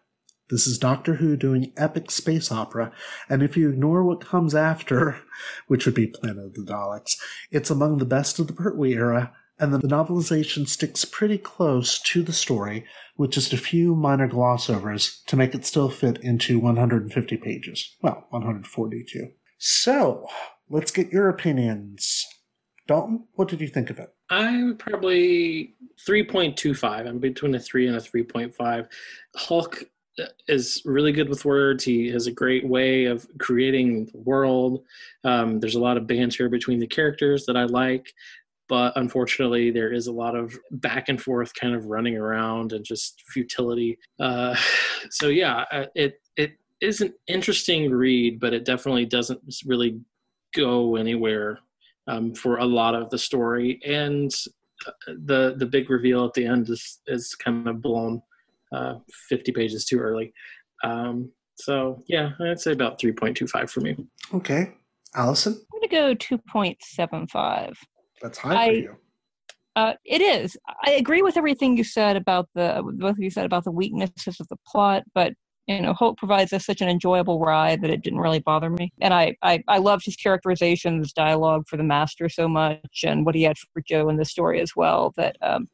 [0.49, 2.91] this is Doctor Who doing epic space opera,
[3.30, 5.19] and if you ignore what comes after,
[5.67, 7.15] which would be Planet of the Daleks,
[7.51, 12.23] it's among the best of the Pertwee era, and the novelization sticks pretty close to
[12.23, 12.85] the story,
[13.17, 17.95] with just a few minor glossovers to make it still fit into 150 pages.
[18.01, 19.31] Well, 142.
[19.57, 20.27] So,
[20.69, 22.26] let's get your opinions.
[22.88, 24.09] Dalton, what did you think of it?
[24.30, 25.76] I'm probably
[26.07, 27.07] 3.25.
[27.07, 28.88] I'm between a 3 and a 3.5.
[29.38, 29.84] Hulke
[30.47, 31.83] is really good with words.
[31.83, 34.83] He has a great way of creating the world.
[35.23, 38.13] Um, there's a lot of banter between the characters that I like,
[38.67, 42.85] but unfortunately, there is a lot of back and forth kind of running around and
[42.85, 43.97] just futility.
[44.19, 44.55] Uh,
[45.09, 49.99] so yeah, uh, it it is an interesting read, but it definitely doesn't really
[50.55, 51.59] go anywhere
[52.07, 53.79] um, for a lot of the story.
[53.85, 54.33] And
[54.87, 54.91] uh,
[55.25, 58.21] the the big reveal at the end is is kind of blown
[58.71, 58.95] uh,
[59.29, 60.33] 50 pages too early.
[60.83, 63.95] Um, So yeah, I'd say about three point two five for me.
[64.33, 64.73] Okay,
[65.15, 65.53] Allison.
[65.73, 67.73] I'm going to go 2.75.
[68.21, 68.95] That's high I- for you.
[69.75, 70.57] Uh, it is.
[70.85, 74.39] I agree with everything you said about the both of you said about the weaknesses
[74.39, 75.33] of the plot, but
[75.67, 78.91] you know, Hope provides us such an enjoyable ride that it didn't really bother me.
[78.99, 83.35] And I, I, I loved his characterizations, dialogue for the master so much, and what
[83.35, 85.13] he had for Jo in the story as well.
[85.15, 85.69] That um,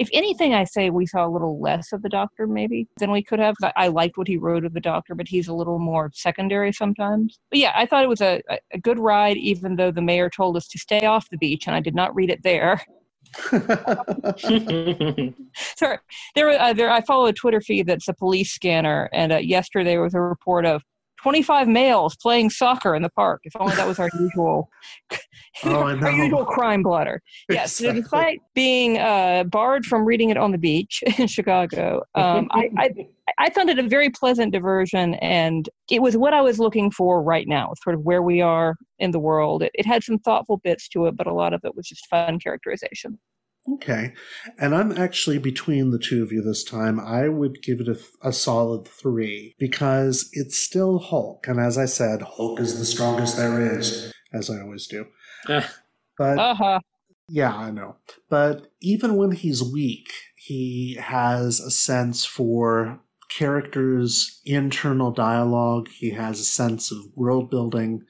[0.00, 3.22] if anything, I say we saw a little less of the Doctor maybe than we
[3.22, 3.54] could have.
[3.62, 6.72] I, I liked what he wrote of the Doctor, but he's a little more secondary
[6.72, 7.38] sometimes.
[7.50, 10.56] But yeah, I thought it was a, a- good ride, even though the mayor told
[10.56, 12.80] us to stay off the beach, and I did not read it there.
[15.76, 15.98] Sorry,
[16.34, 16.90] there, were- uh, there.
[16.90, 20.20] I follow a Twitter feed that's a police scanner, and uh, yesterday there was a
[20.20, 20.82] report of
[21.22, 23.40] 25 males playing soccer in the park.
[23.44, 24.70] If only that was our usual,
[25.64, 27.20] Oh, our usual crime blotter.
[27.48, 32.48] Yes, so despite being uh, barred from reading it on the beach in Chicago, um,
[32.52, 32.90] I, I
[33.38, 37.22] I found it a very pleasant diversion, and it was what I was looking for
[37.22, 39.62] right now, sort of where we are in the world.
[39.62, 42.06] It, it had some thoughtful bits to it, but a lot of it was just
[42.08, 43.18] fun characterization.
[43.74, 44.14] Okay.
[44.58, 46.98] And I'm actually between the two of you this time.
[46.98, 51.46] I would give it a, a solid three because it's still Hulke.
[51.46, 55.06] And as I said, Hulke is the strongest there is, as I always do.
[56.18, 56.80] But Uh-huh.
[57.28, 57.96] yeah, I know.
[58.28, 65.88] But even when he's weak, he has a sense for characters' internal dialogue.
[65.88, 68.02] He has a sense of world building.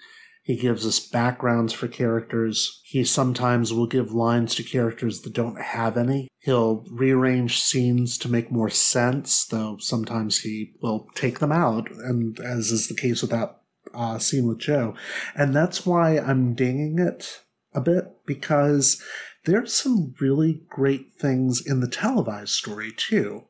[0.51, 2.81] He gives us backgrounds for characters.
[2.83, 6.27] He sometimes will give lines to characters that don't have any.
[6.41, 12.41] He'll rearrange scenes to make more sense, though sometimes he will take them out, and
[12.41, 13.61] as is the case with that
[13.95, 14.97] uh, scene with Jo.
[15.37, 19.01] And that's why I'm dinging it a bit, because
[19.45, 23.45] there's some really great things in the televised story, too.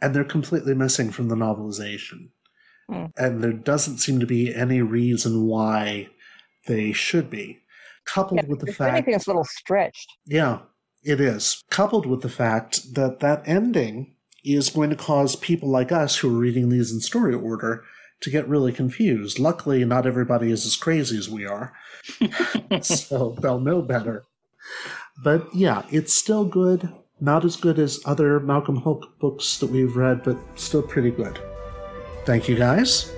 [0.00, 2.30] And they're completely missing from the novelization.
[3.16, 6.08] And there doesn't seem to be any reason why
[6.66, 7.60] they should be.
[8.04, 10.12] Coupled with the fact anything, it's a little stretched.
[10.26, 10.60] yeah,
[11.04, 11.62] it is.
[11.70, 14.14] Coupled with the fact that that ending
[14.44, 17.84] is going to cause people like us who are reading these in story order
[18.20, 19.38] to get really confused.
[19.38, 21.72] Luckily, not everybody is as crazy as we are,
[22.82, 24.24] so they'll know better.
[25.22, 26.92] But yeah, it's still good.
[27.20, 31.38] Not as good as other Malcolm Hulke books that we've read, but still pretty good.
[32.24, 33.12] Thank you guys.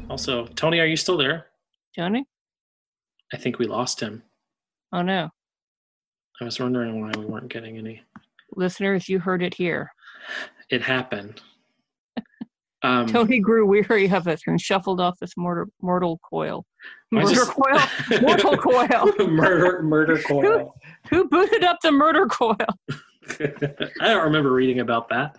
[0.10, 1.48] Also, Tony, are you still there?
[1.96, 2.26] Tony?
[3.34, 4.22] I think we lost him.
[4.92, 5.30] Oh no.
[6.42, 8.02] I was wondering why we weren't getting any.
[8.56, 9.92] Listeners, you heard it here.
[10.70, 11.42] It happened.
[12.86, 16.66] Um, Tony grew weary of it and shuffled off this mortar, mortal coil.
[17.12, 17.80] Murder just- coil?
[18.22, 19.10] Mortal coil.
[19.30, 20.76] murder, murder coil.
[21.10, 22.58] Who booted up the murder coil?
[23.40, 25.34] I don't remember reading about that.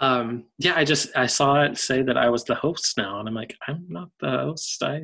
[0.00, 3.28] Um, yeah, I just I saw it say that I was the host now, and
[3.28, 4.82] I'm like, I'm not the host.
[4.82, 5.02] I,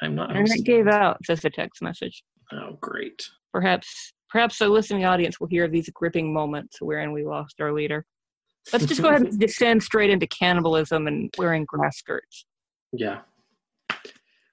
[0.00, 0.34] I'm not.
[0.36, 2.22] And it gave out, says the text message.
[2.52, 3.28] Oh, great.
[3.52, 7.72] Perhaps perhaps the listening audience will hear of these gripping moments wherein we lost our
[7.72, 8.04] leader.
[8.72, 12.44] Let's just go ahead and descend straight into cannibalism and wearing grass skirts.
[12.92, 13.20] Yeah.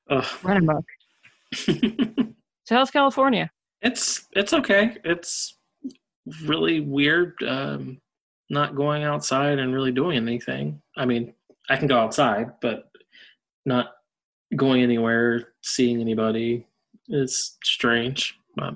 [0.10, 0.26] Ugh.
[0.44, 0.86] Run amok.
[1.54, 3.50] so how's California?
[3.82, 4.98] It's it's okay.
[5.04, 5.58] It's
[6.44, 7.36] really weird.
[7.46, 8.00] Um,
[8.50, 10.82] not going outside and really doing anything.
[10.96, 11.34] I mean,
[11.70, 12.90] I can go outside, but
[13.66, 13.94] not
[14.56, 16.68] going anywhere, seeing anybody
[17.10, 18.40] is strange.
[18.56, 18.76] But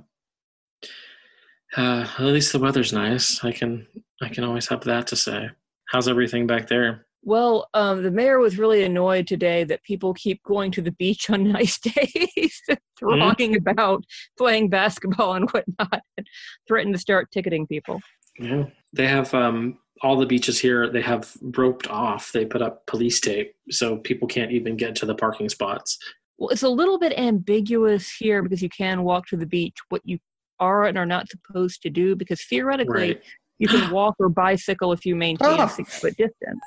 [1.77, 3.43] uh, at least the weather's nice.
[3.43, 3.87] I can
[4.21, 5.49] I can always have that to say.
[5.87, 7.05] How's everything back there?
[7.23, 11.29] Well, um, the mayor was really annoyed today that people keep going to the beach
[11.29, 12.61] on nice days,
[12.97, 14.03] thronging about,
[14.37, 16.27] playing basketball and whatnot, and
[16.67, 17.99] threatened to start ticketing people.
[18.39, 20.89] Yeah, they have um, all the beaches here.
[20.89, 22.31] They have roped off.
[22.31, 25.97] They put up police tape so people can't even get to the parking spots.
[26.37, 29.77] Well, it's a little bit ambiguous here because you can walk to the beach.
[29.89, 30.19] What you
[30.60, 33.22] are and are not supposed to do, because theoretically Right.
[33.60, 35.65] you can walk or bicycle if you maintain Ah.
[35.65, 36.60] a six foot distance.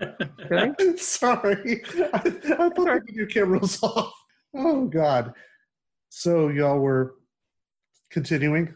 [0.48, 0.96] Really?
[0.96, 1.82] Sorry.
[2.14, 4.12] I, I thought the video camera was off.
[4.54, 5.34] Oh, God.
[6.08, 7.16] So, y'all were
[8.10, 8.72] continuing?